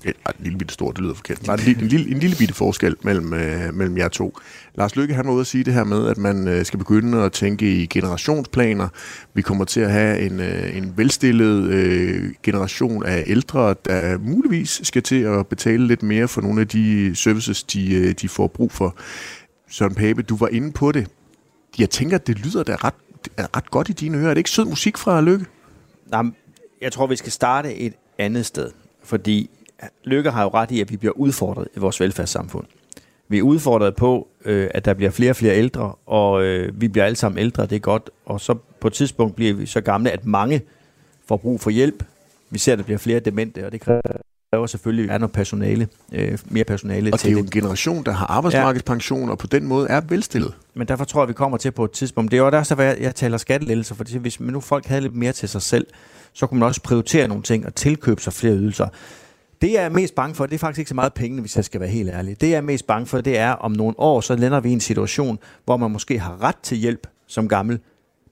[0.05, 1.39] Ja, en lille bitte stor, det lyder forkert.
[1.45, 4.37] Bare en, lille, en, lille, en lille bitte forskel mellem, øh, mellem jer to.
[4.75, 7.23] Lars Lykke, han var ude at sige det her med, at man øh, skal begynde
[7.23, 8.87] at tænke i generationsplaner.
[9.33, 14.81] Vi kommer til at have en, øh, en velstillet øh, generation af ældre, der muligvis
[14.83, 18.47] skal til at betale lidt mere for nogle af de services, de, øh, de får
[18.47, 18.95] brug for.
[19.69, 21.07] Søren Pape, du var inde på det.
[21.79, 22.93] Jeg tænker, at det lyder da ret,
[23.37, 24.29] er ret godt i dine ører.
[24.29, 25.45] Er det ikke sød musik fra Lykke?
[26.13, 26.35] Jamen,
[26.81, 28.71] jeg tror, vi skal starte et andet sted.
[29.03, 29.49] Fordi
[30.03, 32.65] Lykke har jo ret i, at vi bliver udfordret i vores velfærdssamfund.
[33.27, 36.87] Vi er udfordret på, øh, at der bliver flere og flere ældre, og øh, vi
[36.87, 38.09] bliver alle sammen ældre, det er godt.
[38.25, 40.61] Og så på et tidspunkt bliver vi så gamle, at mange
[41.27, 42.03] får brug for hjælp.
[42.49, 46.37] Vi ser, at der bliver flere demente, og det kræver selvfølgelig, er noget personale, øh,
[46.45, 49.67] mere personale Og det til er jo en generation, der har arbejdsmarkedspension, og på den
[49.67, 50.53] måde er velstillet.
[50.73, 52.31] men derfor tror jeg, vi kommer til på et tidspunkt.
[52.31, 55.15] Det er jo også derfor, jeg, jeg taler skattelettelser, for hvis nu folk havde lidt
[55.15, 55.87] mere til sig selv,
[56.33, 58.87] så kunne man også prioritere nogle ting og tilkøbe sig flere ydelser.
[59.61, 61.65] Det jeg er mest bange for, det er faktisk ikke så meget pengene, hvis jeg
[61.65, 62.41] skal være helt ærlig.
[62.41, 64.73] Det jeg er mest bange for, det er, om nogle år, så lander vi i
[64.73, 67.79] en situation, hvor man måske har ret til hjælp som gammel,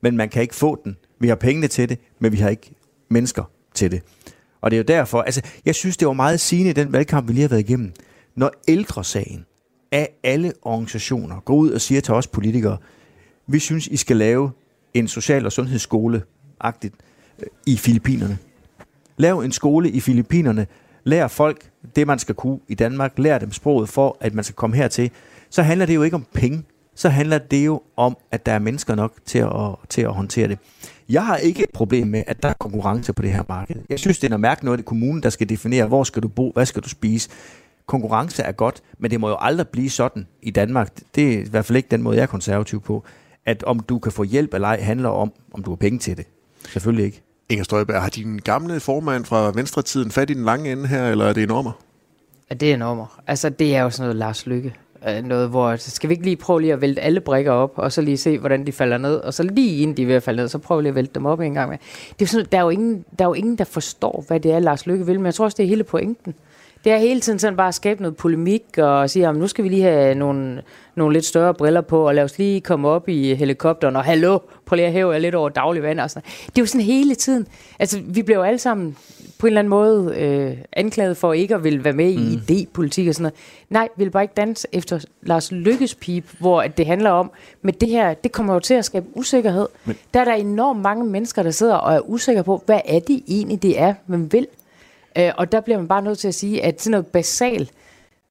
[0.01, 0.97] men man kan ikke få den.
[1.19, 2.71] Vi har pengene til det, men vi har ikke
[3.09, 4.01] mennesker til det.
[4.61, 7.27] Og det er jo derfor, altså jeg synes, det var meget sigende i den valgkamp,
[7.27, 7.93] vi lige har været igennem.
[8.35, 9.45] Når ældresagen
[9.91, 12.77] af alle organisationer går ud og siger til os politikere,
[13.47, 14.51] vi synes, I skal lave
[14.93, 16.95] en social- og sundhedsskole-agtigt
[17.39, 18.37] øh, i Filippinerne.
[19.17, 20.67] Lav en skole i Filippinerne.
[21.07, 23.19] Lær folk det, man skal kunne i Danmark.
[23.19, 25.11] Lær dem sproget for, at man skal komme hertil.
[25.49, 26.63] Så handler det jo ikke om penge.
[26.95, 30.47] Så handler det jo om, at der er mennesker nok til at, til at håndtere
[30.47, 30.59] det.
[31.09, 33.75] Jeg har ikke et problem med, at der er konkurrence på det her marked.
[33.89, 36.23] Jeg synes, det er noget mærke noget, det er kommunen, der skal definere, hvor skal
[36.23, 37.29] du bo, hvad skal du spise.
[37.85, 40.89] Konkurrence er godt, men det må jo aldrig blive sådan i Danmark.
[41.15, 43.03] Det er i hvert fald ikke den måde, jeg er konservativ på.
[43.45, 46.17] At om du kan få hjælp eller ej, handler om, om du har penge til
[46.17, 46.25] det.
[46.69, 47.26] Selvfølgelig ikke.
[47.49, 51.25] Inger Støjberg, har din gamle formand fra Venstre-tiden fat i den lange ende her, eller
[51.25, 51.71] er det enormer?
[52.49, 53.21] Ja, det er enormer.
[53.27, 54.75] Altså, det er jo sådan noget Lars Lykke.
[55.09, 57.73] Øh, noget, hvor altså, skal vi ikke lige prøve lige at vælte alle brikker op,
[57.75, 60.15] og så lige se, hvordan de falder ned, og så lige inden de er ved
[60.15, 61.77] at falde ned, så prøve lige at vælte dem op en gang med.
[62.19, 64.51] Det er sådan, der er jo, ingen, der er jo ingen, der forstår, hvad det
[64.51, 66.33] er, Lars Lykke vil, men jeg tror også, det er hele pointen.
[66.83, 69.63] Det er hele tiden sådan bare at skabe noget polemik og sige, at nu skal
[69.63, 70.61] vi lige have nogle,
[70.95, 74.39] nogle lidt større briller på, og lad os lige komme op i helikopteren, og hallo,
[74.65, 76.29] prøv lige at hæve jer lidt over daglig vand og sådan.
[76.45, 77.47] Det er jo sådan hele tiden.
[77.79, 78.97] Altså, vi jo alle sammen
[79.39, 82.41] på en eller anden måde øh, anklaget for ikke at ville være med i mm.
[82.41, 83.33] idépolitik og sådan noget.
[83.69, 87.31] Nej, vi vil bare ikke danse efter Lars Lykkes pip, hvor at det handler om,
[87.61, 89.67] men det her, det kommer jo til at skabe usikkerhed.
[89.85, 89.95] Men.
[90.13, 93.23] Der er der enormt mange mennesker, der sidder og er usikre på, hvad er det
[93.27, 94.47] egentlig, det er, man vil.
[95.17, 97.69] Øh, og der bliver man bare nødt til at sige, at sådan noget basal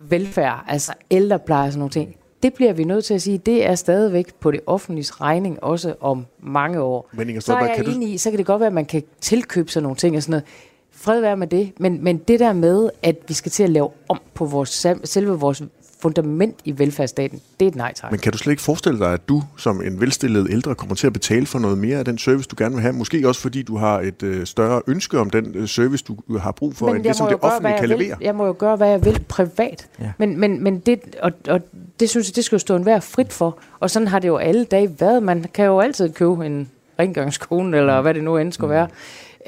[0.00, 3.66] velfærd, altså ældrepleje og sådan nogle ting, det bliver vi nødt til at sige, det
[3.66, 7.08] er stadigvæk på det offentlige regning, også om mange år.
[7.12, 8.66] Men Inger så er Støjberg, jeg kan du- enig i, så kan det godt være,
[8.66, 10.44] at man kan tilkøbe sig nogle ting og sådan noget.
[10.90, 13.90] Fred være med det, men, men det der med, at vi skal til at lave
[14.08, 15.62] om på vores, selve vores
[16.00, 18.10] fundament i velfærdsstaten, det er et nej tak.
[18.10, 21.06] Men kan du slet ikke forestille dig, at du som en velstillet ældre kommer til
[21.06, 22.92] at betale for noget mere af den service, du gerne vil have?
[22.92, 26.52] Måske også fordi du har et øh, større ønske om den øh, service, du har
[26.52, 28.16] brug for, Men end det, som må det gøre, offentlige kan levere.
[28.20, 29.88] Jeg må jo gøre, hvad jeg vil privat.
[30.00, 30.12] Ja.
[30.18, 31.60] Men, men, men det, og, og
[32.00, 33.58] det synes jeg, det skal jo stå enhver frit for.
[33.80, 35.22] Og sådan har det jo alle dage været.
[35.22, 38.88] Man kan jo altid købe en rengøringskone, eller hvad det nu end skulle være.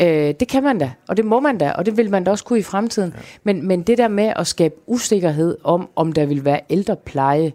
[0.01, 2.31] Øh, det kan man da, og det må man da, og det vil man da
[2.31, 3.13] også kunne i fremtiden.
[3.17, 3.21] Ja.
[3.45, 7.53] Men, men det der med at skabe usikkerhed om, om der vil være ældrepleje,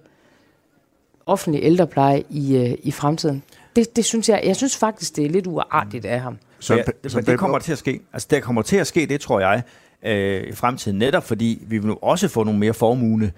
[1.26, 3.44] offentlig ældrepleje i, øh, i fremtiden,
[3.76, 6.38] det, det synes jeg, jeg synes faktisk, det er lidt uartigt af ham.
[6.60, 8.00] Så, Ja, det, men det kommer til at ske.
[8.14, 9.62] Altså, det kommer til at ske, det tror jeg,
[10.06, 13.32] øh, i fremtiden, netop fordi vi vil nu også få nogle mere formugende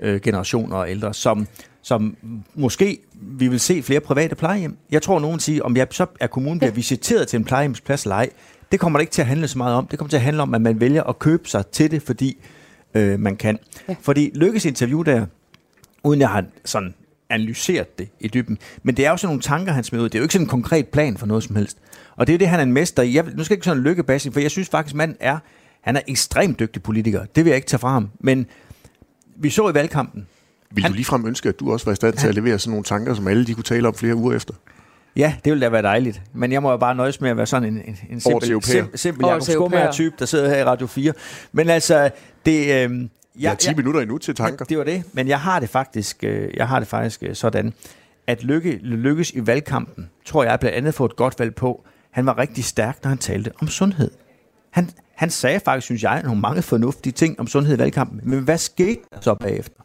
[0.00, 1.46] øh, generationer og ældre, som,
[1.82, 2.16] som
[2.54, 4.76] måske vi vil se flere private plejehjem.
[4.90, 8.16] Jeg tror, nogen siger, om jeg så er kommunen bliver visiteret til en plejehjemsplads eller
[8.16, 8.30] ej,
[8.72, 9.86] det kommer det ikke til at handle så meget om.
[9.86, 12.36] Det kommer til at handle om, at man vælger at købe sig til det, fordi
[12.94, 13.58] øh, man kan.
[13.88, 13.96] Ja.
[14.00, 15.26] Fordi Lykkes interview der,
[16.04, 16.94] uden jeg har sådan
[17.30, 18.58] analyseret det i dybden.
[18.82, 20.08] Men det er jo sådan nogle tanker, han smed ud.
[20.08, 21.78] Det er jo ikke sådan en konkret plan for noget som helst.
[22.16, 23.14] Og det er jo det, han er en mester i.
[23.14, 25.38] Jeg, nu skal jeg ikke sådan en lykkebashing, for jeg synes faktisk, manden er,
[25.80, 27.24] han er ekstremt dygtig politiker.
[27.24, 28.10] Det vil jeg ikke tage fra ham.
[28.20, 28.46] Men
[29.36, 30.26] vi så i valgkampen,
[30.70, 32.84] Vil du ligefrem ønske, at du også var i stand til at levere sådan nogle
[32.84, 34.54] tanker, som alle de kunne tale om flere uger efter?
[35.16, 36.22] Ja, det ville da være dejligt.
[36.32, 39.24] Men jeg må jo bare nøjes med at være sådan en, en, en simpel, simpel
[39.24, 39.80] Årets Jacob europæer.
[39.80, 41.12] Skommer-type, der sidder her i Radio 4.
[41.52, 42.10] Men altså,
[42.46, 42.84] det...
[42.90, 43.08] Øh,
[43.40, 44.64] Jeg har 10 minutter endnu til tanker.
[44.64, 47.72] Det var det, men jeg har det faktisk, øh, jeg har det faktisk øh, sådan,
[48.26, 51.84] at lykke, lykkes i valgkampen, tror jeg blandt andet få et godt valg på.
[52.10, 54.10] Han var rigtig stærk, når han talte om sundhed.
[54.70, 58.20] Han, han sagde faktisk, synes jeg, nogle mange fornuftige ting om sundhed i valgkampen.
[58.24, 59.80] Men hvad skete der så bagefter?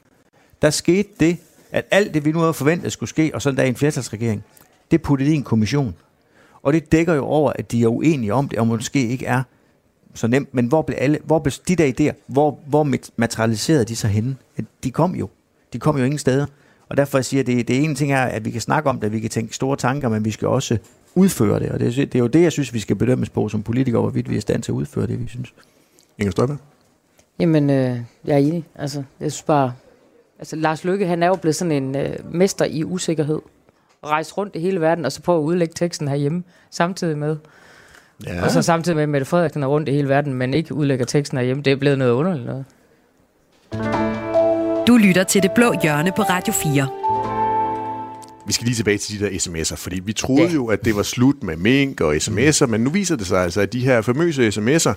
[0.62, 1.38] Der skete det,
[1.72, 4.44] at alt det, vi nu havde forventet skulle ske, og sådan der er en flertalsregering,
[4.92, 5.96] det puttede i en kommission.
[6.64, 9.44] Og det dækker jo over, at de er uenige om det, og måske ikke er
[10.14, 10.54] så nemt.
[10.54, 14.10] Men hvor blev alle, hvor blev de der idéer, hvor, hvor mat- materialiserede de sig
[14.10, 14.36] henne?
[14.84, 15.30] De kom jo.
[15.74, 16.46] De kom jo ingen steder.
[16.90, 19.12] Og derfor siger jeg, det, det ene ting er, at vi kan snakke om det,
[19.12, 20.78] vi kan tænke store tanker, men vi skal også
[21.16, 21.70] udføre det.
[21.72, 24.02] Og det, er- det er jo det, jeg synes, vi skal bedømmes på som politikere,
[24.02, 25.54] hvorvidt vi er i stand til at udføre det, vi synes.
[26.18, 26.58] Inger Støjberg?
[27.40, 28.66] Jamen, øh, jeg er enig.
[28.76, 29.74] Altså, jeg synes bare...
[30.40, 33.40] Altså, Lars Løkke, han er jo blevet sådan en øh, mester i usikkerhed.
[34.06, 37.38] Rejse rundt i hele verden, og så prøve at udlægge teksten herhjemme, samtidig med.
[38.26, 38.44] Ja.
[38.44, 41.06] Og så samtidig med, at Mette Frederiksen er rundt i hele verden, men ikke udlægger
[41.06, 41.64] teksten herhjemme.
[41.64, 42.66] Det er blevet noget underligt noget.
[44.88, 46.88] Du lytter til Det Blå Hjørne på Radio 4.
[48.48, 50.54] Vi skal lige tilbage til de der sms'er, fordi vi troede Ja.
[50.54, 53.62] jo, at det var slut med mink og sms'er, men nu viser det sig altså,
[53.62, 54.94] at de her famøse sms'er,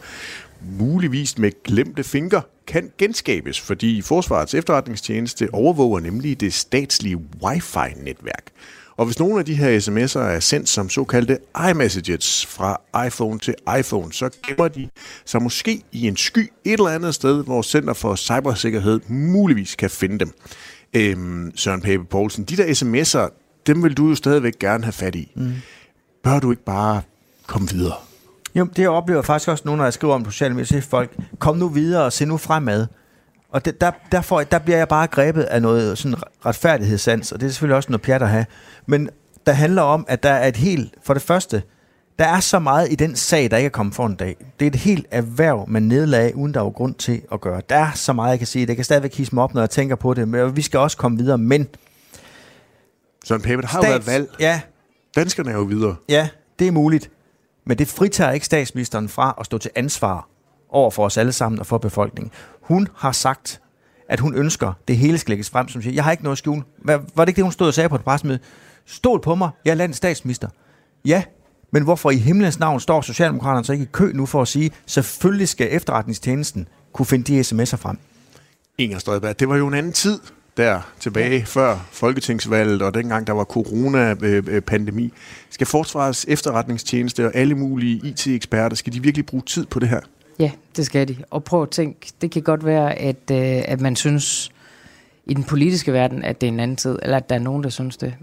[0.78, 8.44] muligvis med glemte fingre, kan genskabes, fordi Forsvarets efterretningstjeneste overvåger nemlig det statslige wifi-netværk.
[8.98, 11.38] Og hvis nogle af de her sms'er er sendt som såkaldte
[11.70, 14.88] iMessages fra iPhone til iPhone, så gemmer de
[15.24, 19.90] sig måske i en sky et eller andet sted, hvor Center for Cybersikkerhed muligvis kan
[19.90, 20.32] finde dem.
[20.94, 23.34] Øhm, Søren Pape Poulsen, de der sms'er,
[23.66, 25.32] dem vil du jo stadigvæk gerne have fat i.
[25.36, 25.52] Mm.
[26.22, 27.02] Bør du ikke bare
[27.46, 27.96] komme videre?
[28.54, 31.56] Jo, det jeg oplever faktisk også nu, når jeg skriver om sociale medier, folk, kom
[31.56, 32.86] nu videre og se nu fremad.
[33.52, 37.32] Og det, der, der, får, jeg- der bliver jeg bare grebet af noget sådan retfærdighedssans,
[37.32, 38.46] og det er selvfølgelig også noget pjat at have.
[38.86, 39.10] Men
[39.46, 41.62] der handler om, at der er et helt, for det første,
[42.18, 44.36] der er så meget i den sag, der ikke er kommet for en dag.
[44.60, 47.62] Det er et helt erhverv, man nedlagde, uden der var grund til at gøre.
[47.68, 48.66] Der er så meget, jeg kan sige.
[48.66, 50.28] Det kan stadigvæk hisse mig op, når jeg tænker på det.
[50.28, 51.38] Men vi skal også komme videre.
[51.38, 51.68] Men
[53.24, 54.30] Søren Pape, der har jo været valg.
[54.40, 54.60] Ja,
[55.16, 55.96] Danskerne er jo videre.
[56.08, 56.28] Ja,
[56.58, 57.10] det er muligt.
[57.66, 60.28] Men det fritager ikke statsministeren fra at stå til ansvar
[60.70, 62.32] over for os alle sammen og for befolkningen.
[62.62, 63.60] Hun har sagt,
[64.08, 66.38] at hun ønsker, det hele skal lægges frem, som siger, jeg har ikke noget at
[66.38, 66.62] skjule.
[66.78, 68.38] Hvad, var det ikke det, hun stod og sagde på et pressemøde?
[68.86, 70.48] Stol på mig, jeg er landets statsminister.
[71.04, 71.22] Ja,
[71.72, 74.70] men hvorfor i himlens navn står Socialdemokraterne så ikke i kø nu for at sige,
[74.86, 77.98] selvfølgelig skal efterretningstjenesten kunne finde de sms'er frem.
[78.78, 80.18] Inger Støjberg, det var jo en anden tid
[80.56, 85.12] der tilbage før folketingsvalget, og dengang der var corona-pandemi.
[85.50, 90.00] Skal Forsvarets efterretningstjeneste og alle mulige IT-eksperter, skal de virkelig bruge tid på det her?
[90.38, 91.16] Ja, det skal de.
[91.30, 94.50] Og prøv at tænke, det kan godt være, at, øh, at man synes
[95.26, 97.64] i den politiske verden, at det er en anden tid, eller at der er nogen,
[97.64, 98.14] der synes det.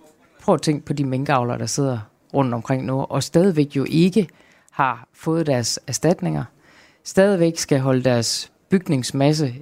[0.41, 1.99] Prøv at tænke på de minkavlere, der sidder
[2.33, 4.27] rundt omkring nu, og stadigvæk jo ikke
[4.71, 6.43] har fået deres erstatninger.
[7.03, 9.53] Stadigvæk skal holde deres bygningsmasse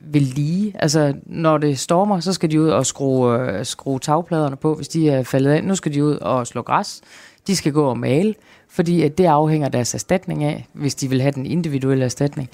[0.00, 0.72] ved lige.
[0.78, 4.88] Altså, når det stormer, så skal de ud og skrue, øh, skrue tagpladerne på, hvis
[4.88, 5.64] de er faldet af.
[5.64, 7.00] Nu skal de ud og slå græs.
[7.48, 8.34] De skal gå og male,
[8.68, 12.48] fordi at det afhænger deres erstatning af, hvis de vil have den individuelle erstatning.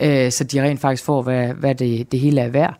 [0.00, 2.78] Øh, så de rent faktisk får, hvad, hvad det, det hele er værd.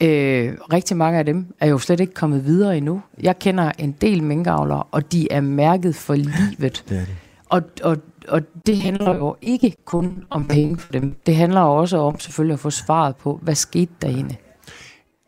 [0.00, 3.02] Øh, rigtig mange af dem er jo slet ikke kommet videre endnu.
[3.22, 6.84] Jeg kender en del minkavlere, og de er mærket for livet.
[6.88, 7.16] Det er det.
[7.48, 7.96] Og, og,
[8.28, 11.14] og det handler jo ikke kun om penge for dem.
[11.26, 14.38] Det handler også om selvfølgelig at få svaret på, hvad skete der egentlig?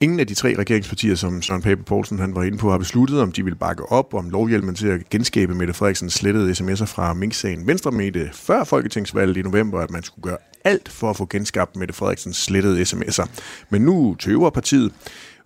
[0.00, 3.20] Ingen af de tre regeringspartier, som Søren Pape Poulsen han var inde på, har besluttet,
[3.20, 7.14] om de vil bakke op om lovhjelmen til at genskabe Mette Frederiksens slettede sms'er fra
[7.14, 7.66] Mink-sagen.
[7.66, 11.76] Venstre mente før folketingsvalget i november, at man skulle gøre alt for at få genskabt
[11.76, 13.26] Mette Frederiksens slettede sms'er.
[13.70, 14.92] Men nu tøver partiet.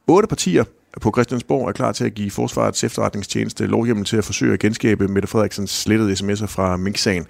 [0.06, 0.64] Otte partier
[1.00, 5.08] på Christiansborg er klar til at give Forsvarets efterretningstjeneste lovhjemmel til at forsøge at genskabe
[5.08, 7.26] Mette Frederiksens slettede sms'er fra Mink-sagen.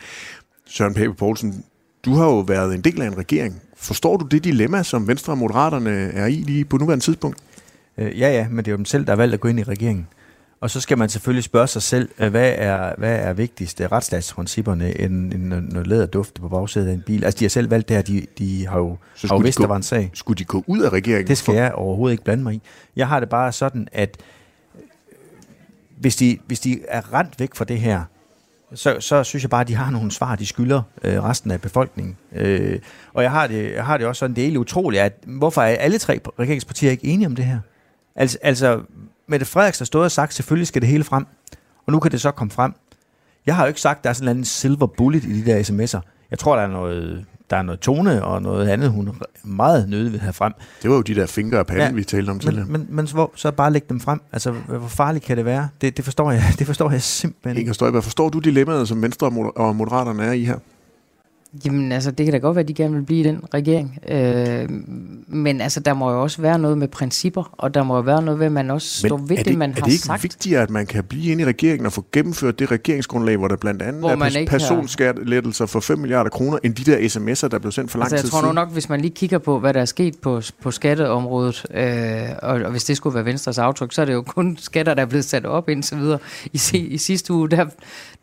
[0.66, 1.64] Søren Pape Poulsen,
[2.04, 3.62] du har jo været en del af en regering.
[3.82, 7.38] Forstår du det dilemma, som Venstre og Moderaterne er i lige på nuværende tidspunkt?
[7.98, 9.60] Øh, ja, ja, men det er jo dem selv, der har valgt at gå ind
[9.60, 10.06] i regeringen.
[10.60, 15.00] Og så skal man selvfølgelig spørge sig selv, øh, hvad er, hvad er vigtigst, retsstatsprincipperne,
[15.00, 17.24] end, end noget læder dufte på bagsædet af en bil?
[17.24, 19.38] Altså, de har selv valgt det her, de, de har jo, Så har jo skulle
[19.38, 20.10] de vidst, gå- der var en sag.
[20.14, 21.26] Skulle de gå ud af regeringen?
[21.28, 22.62] Det skal jeg overhovedet ikke blande mig i.
[22.96, 24.16] Jeg har det bare sådan, at
[24.74, 24.80] øh,
[25.98, 28.02] hvis de, hvis de er rent væk fra det her,
[28.74, 31.60] så, så synes jeg bare, at de har nogle svar, de skylder øh, resten af
[31.60, 32.16] befolkningen.
[32.32, 32.78] Øh,
[33.14, 35.62] og jeg har, det, jeg har det også sådan, det er helt utroligt, at hvorfor
[35.62, 37.58] er alle tre regeringspartier ikke enige om det her?
[38.16, 38.82] Altså, altså
[39.26, 41.26] Mette Frederiksen har stået og sagt, selvfølgelig skal det hele frem,
[41.86, 42.74] og nu kan det så komme frem.
[43.46, 45.62] Jeg har jo ikke sagt, at der er sådan en silver bullet i de der
[45.62, 46.26] sms'er.
[46.30, 49.11] Jeg tror, der er noget, der er noget tone og noget andet, hun
[49.44, 50.53] meget nødig vil have frem.
[50.82, 52.66] Det var jo de der fingre af panden, Ja, vi talte om tidligere.
[52.66, 54.20] Men, men, men så, så bare lægge dem frem.
[54.32, 55.68] Altså, hvor farligt kan det være?
[55.80, 57.61] Det, det, forstår, jeg, det forstår jeg simpelthen ikke.
[57.61, 60.59] Inger Støjberg, forstår du dilemmaet, som Venstre og og Moderaterne er i her?
[61.64, 63.98] Jamen altså, det kan da godt være, at de gerne vil blive i den regering.
[64.09, 64.68] Øh,
[65.28, 68.22] men altså, der må jo også være noget med principper, og der må jo være
[68.22, 70.22] noget ved, at man også står ved er det, man er har det ikke sagt.
[70.22, 73.57] vigtigere, at man kan blive inde i regeringen og få gennemført det regeringsgrundlag, hvor der
[73.57, 77.59] blandt andet Hvor er pers- personskattelettelser for 5 milliarder kroner, end de der sms'er, der
[77.59, 78.55] blev sendt for lang Altså, jeg tid tror nu siden?
[78.55, 82.55] nok, hvis man lige kigger på, hvad der er sket på, på skatteområdet, øh, og,
[82.55, 85.07] og hvis det skulle være Venstres aftryk, så er det jo kun skatter, der er
[85.07, 86.18] blevet sat op indtil videre.
[86.53, 87.66] I, i sidste uge, der,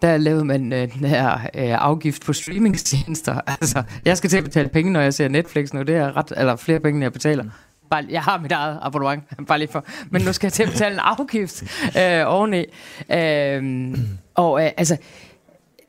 [0.01, 3.18] der lavede man øh, den her øh, afgift på streamingstjenester.
[3.61, 5.81] Altså, jeg skal til at betale penge, når jeg ser Netflix nu.
[5.81, 7.43] Det er ret, eller flere penge, end jeg betaler.
[7.89, 9.85] Bare, jeg har mit eget abonnement, bare lige for.
[10.09, 11.63] Men nu skal jeg til at betale en afgift
[12.01, 12.65] øh, oveni.
[13.11, 13.97] Øh,
[14.35, 14.97] og øh, altså,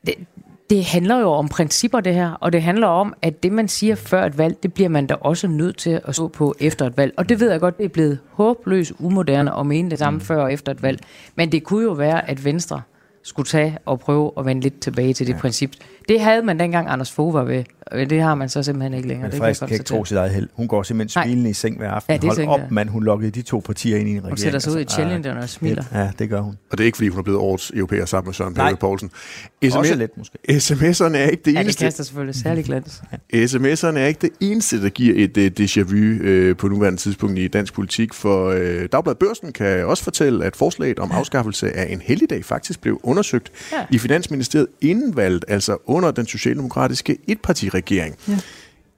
[0.05, 0.15] det,
[0.69, 3.95] det handler jo om principper, det her, og det handler om, at det, man siger
[3.95, 6.97] før et valg, det bliver man da også nødt til at stå på efter et
[6.97, 7.13] valg.
[7.17, 10.25] Og det ved jeg godt, det er blevet håbløst umoderne at mene det samme mm.
[10.25, 10.99] før og efter et valg.
[11.35, 12.81] Men det kunne jo være, at Venstre
[13.23, 15.39] skulle tage og prøve at vende lidt tilbage til det ja.
[15.39, 15.71] princip.
[16.09, 19.07] Det havde man dengang Anders Fogh var ved, og det har man så simpelthen ikke
[19.07, 19.29] længere.
[19.31, 20.49] Men jeg kan ikke tro sit eget held.
[20.53, 21.25] Hun går simpelthen Nej.
[21.27, 22.11] smilende i seng hver aften.
[22.13, 22.67] Ja, det Hold tænker op, jeg.
[22.71, 22.89] mand.
[22.89, 24.31] Hun lukkede de to partier ind i en regering.
[24.31, 25.83] Hun sætter sig ud i Altså, challengeren og smiler.
[25.93, 26.57] Ja, det gør hun.
[26.71, 28.69] Og det er ikke, fordi hun er blevet årets europæer sammen med Søren Nej.
[28.69, 29.11] Pape Poulsen.
[29.73, 30.37] Også lidt, måske.
[30.49, 31.83] SMS'erne er ikke det Ja, det eneste.
[31.85, 33.01] kaster selvfølgelig særlig glans.
[33.33, 37.39] SMS'erne er ikke det eneste, der giver et uh, déjà vu uh, på nuværende tidspunkt
[37.39, 38.55] i dansk politik, for uh,
[38.91, 43.51] Dagbladet Børsen kan også fortælle, at forslaget om afskaffelse af en helligdag faktisk blev undersøgt
[43.71, 43.77] Ja.
[43.91, 47.80] i Finansministeriet inden valget, altså under den socialdemokratiske etpartiregering.
[48.27, 48.39] Ja.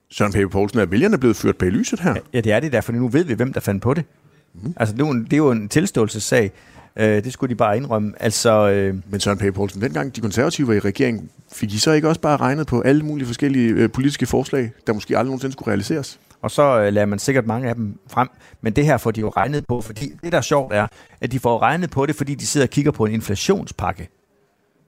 [0.09, 2.15] Søren Pape Poulsen, er vælgerne blevet ført bag lyset her?
[2.33, 4.05] Ja, det er det der, for nu ved vi, hvem der fandt på det.
[4.53, 4.73] Mm.
[4.77, 6.51] Altså, det er, jo en, det er jo en tilståelsessag.
[6.95, 8.13] Øh, det skulle de bare indrømme.
[8.19, 11.91] Altså, øh, Men Søren Pape Poulsen, dengang de konservative var i regering, fik I så
[11.91, 15.53] ikke også bare regnet på alle mulige forskellige øh, politiske forslag, der måske aldrig nogensinde
[15.53, 16.19] skulle realiseres?
[16.43, 18.27] og så øh, lader man sikkert mange af dem frem.
[18.61, 20.87] Men det her får de jo regnet på, fordi det, der er sjovt, er,
[21.21, 24.09] at de får regnet på det, fordi de sidder og kigger på en inflationspakke.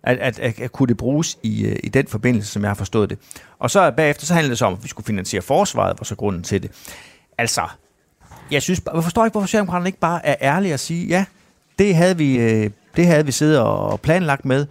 [0.05, 2.75] At, at, at, at kunne det bruges i, øh, i den forbindelse, som jeg har
[2.75, 3.17] forstået det.
[3.59, 6.15] Og så bagefter, så handlede det så om, at vi skulle finansiere forsvaret, var så
[6.15, 6.71] grunden til det.
[7.37, 7.61] Altså,
[8.51, 11.25] jeg synes, jeg forstår ikke, hvorfor Socialdemokraterne ikke bare er ærlige og sige, ja,
[11.79, 14.65] det havde vi, øh, det havde vi siddet og planlagt med.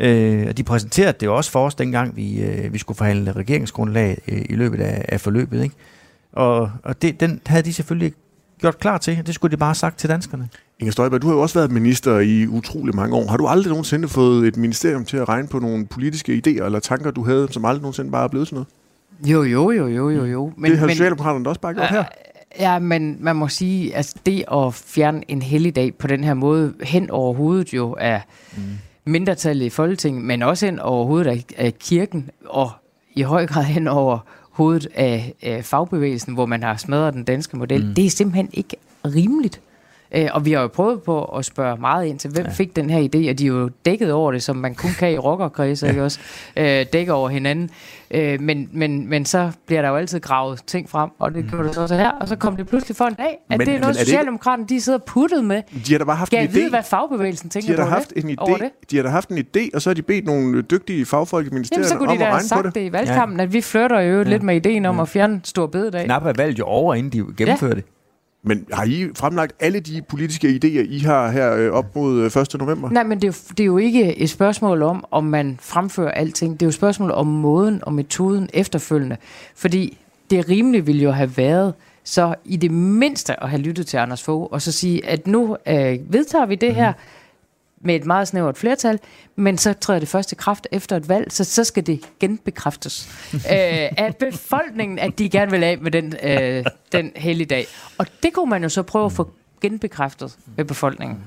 [0.00, 4.18] Øh, og de præsenterede det også for os, dengang vi, øh, vi skulle forhandle regeringsgrundlag
[4.28, 5.62] øh, i løbet af, af forløbet.
[5.62, 5.74] Ikke?
[6.32, 8.12] Og, og det, den havde de selvfølgelig
[8.58, 9.26] gjort klar til.
[9.26, 10.48] Det skulle de bare have sagt til danskerne.
[10.80, 13.26] Inger Støjberg, du har jo også været minister i utrolig mange år.
[13.26, 16.78] Har du aldrig nogensinde fået et ministerium til at regne på nogle politiske idéer eller
[16.78, 18.68] tanker, du havde, som aldrig nogensinde bare er blevet sådan noget?
[19.32, 20.52] Jo, jo, jo, jo, jo, jo.
[20.56, 22.04] Men, det har Socialdemokraterne da også bare gjort her.
[22.60, 26.34] Ja, men man må sige, at altså, det at fjerne en helligdag på den her
[26.34, 28.20] måde hen over hovedet jo er
[28.56, 28.62] mm.
[29.04, 32.70] mindretallet i Folketinget, men også hen over hovedet af, af kirken, og
[33.14, 34.18] i høj grad hen over
[34.50, 37.86] hovedet af, af fagbevægelsen, hvor man har smadret den danske model.
[37.86, 37.94] Mm.
[37.94, 39.60] Det er simpelthen ikke rimeligt.
[40.14, 42.50] Øh, og vi har jo prøvet på at spørge meget ind til, hvem ja.
[42.52, 45.12] fik den her idé, og de er jo dækket over det, som man kun kan
[45.12, 45.90] i rockerkredse, ja.
[45.92, 46.18] ikke også?
[46.56, 47.70] Øh, dækker over hinanden.
[48.10, 51.64] Øh, men, men, men så bliver der jo altid gravet ting frem, og det gjorde
[51.66, 53.74] det så også her, og så kom det pludselig for en dag, at Men- det
[53.74, 55.62] er noget, er Socialdemokraterne de sidder puttet med.
[55.86, 56.70] De har da bare haft Skal en jeg vide, idé.
[56.70, 58.24] hvad fagbevægelsen De tænker har da haft det?
[58.24, 58.70] en idé, det?
[58.90, 61.48] de har da haft en idé, og så har de bedt nogle dygtige fagfolk i
[61.48, 62.74] Jamen, ministeriet så kunne om de at da have sagt det.
[62.74, 66.04] det i valgkampen, at vi flytter jo lidt med ideen om at fjerne stor bededag.
[66.04, 67.76] Knap er valgt jo over, inden de gennemfører ja.
[67.76, 67.84] det.
[68.42, 72.42] Men har I fremlagt alle de politiske idéer, I har her øh, op mod øh,
[72.42, 72.54] 1.
[72.58, 72.90] november?
[72.90, 76.10] Nej, men det er, jo, det er jo ikke et spørgsmål om, om man fremfører
[76.10, 76.52] alting.
[76.52, 79.16] Det er jo et spørgsmål om måden og metoden efterfølgende.
[79.54, 79.98] Fordi
[80.30, 81.74] det rimelige ville jo have været,
[82.04, 85.56] så i det mindste at have lyttet til Anders Fogh, og så sige, at nu
[85.68, 86.92] øh, vedtager vi det her
[87.80, 88.98] med et meget snævert flertal,
[89.36, 93.40] men så træder det første kraft efter et valg, så, så skal det genbekræftes øh,
[93.96, 97.66] af befolkningen, at de gerne vil af med den, øh, den helligdag.
[97.98, 101.18] Og det kunne man jo så prøve at få genbekræftet med befolkningen.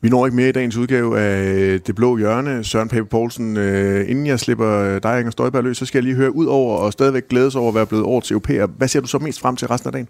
[0.00, 2.64] Vi når ikke mere i dagens udgave af Det Blå Hjørne.
[2.64, 6.16] Søren Pape Poulsen, øh, inden jeg slipper dig, Inger Støjberg, løs, så skal jeg lige
[6.16, 8.66] høre ud over og stadigvæk glædes over at være blevet årets europæer.
[8.66, 10.08] Hvad ser du så mest frem til resten af dagen?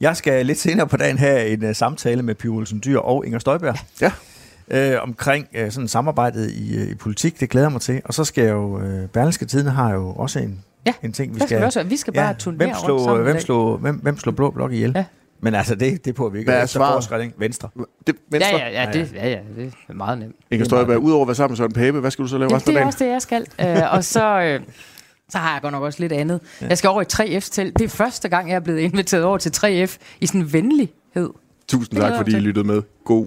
[0.00, 3.26] Jeg skal lidt senere på dagen have en uh, samtale med Pia Olsen Dyr og
[3.26, 3.76] Inger Støjberg.
[4.00, 4.12] Ja.
[4.70, 7.40] Øh, omkring øh, sådan samarbejdet i, øh, i politik.
[7.40, 8.00] Det glæder jeg mig til.
[8.04, 8.80] Og så skal jeg jo...
[8.80, 11.60] Øh, Berlingske Tiden har jo også en, Ja, en ting, vi skal skal...
[11.60, 14.18] vi også- vi skal bare turnere hvem rundt slog, sammen i hvem slog, hvem, hvem
[14.18, 14.92] slog Blå Blok ihjel?
[14.96, 15.04] Ja.
[15.42, 17.22] Men altså, det, det på vi ikke Hvad er svaret?
[17.22, 17.34] ikke?
[17.38, 17.68] Venstre.
[18.06, 18.56] Det, Venstre?
[18.58, 20.36] Ja, ja, ja, det, ja, ja, det er meget nemt.
[20.50, 22.56] Inger Støjberg, udover at være sammen med Søren Pape, hvad skal du så lave Ja,
[22.56, 22.86] resten det af er dagen?
[22.86, 23.46] også det, jeg skal.
[23.82, 24.60] Øh, og så, øh,
[25.28, 26.40] så har jeg godt nok også lidt andet.
[26.60, 27.72] Jeg skal over i 3F's til.
[27.78, 31.30] Det er første gang, jeg er blevet inviteret over til 3F i sådan en venlighed.
[31.68, 32.82] Tusind tak, fordi I lyttede med.
[33.04, 33.26] God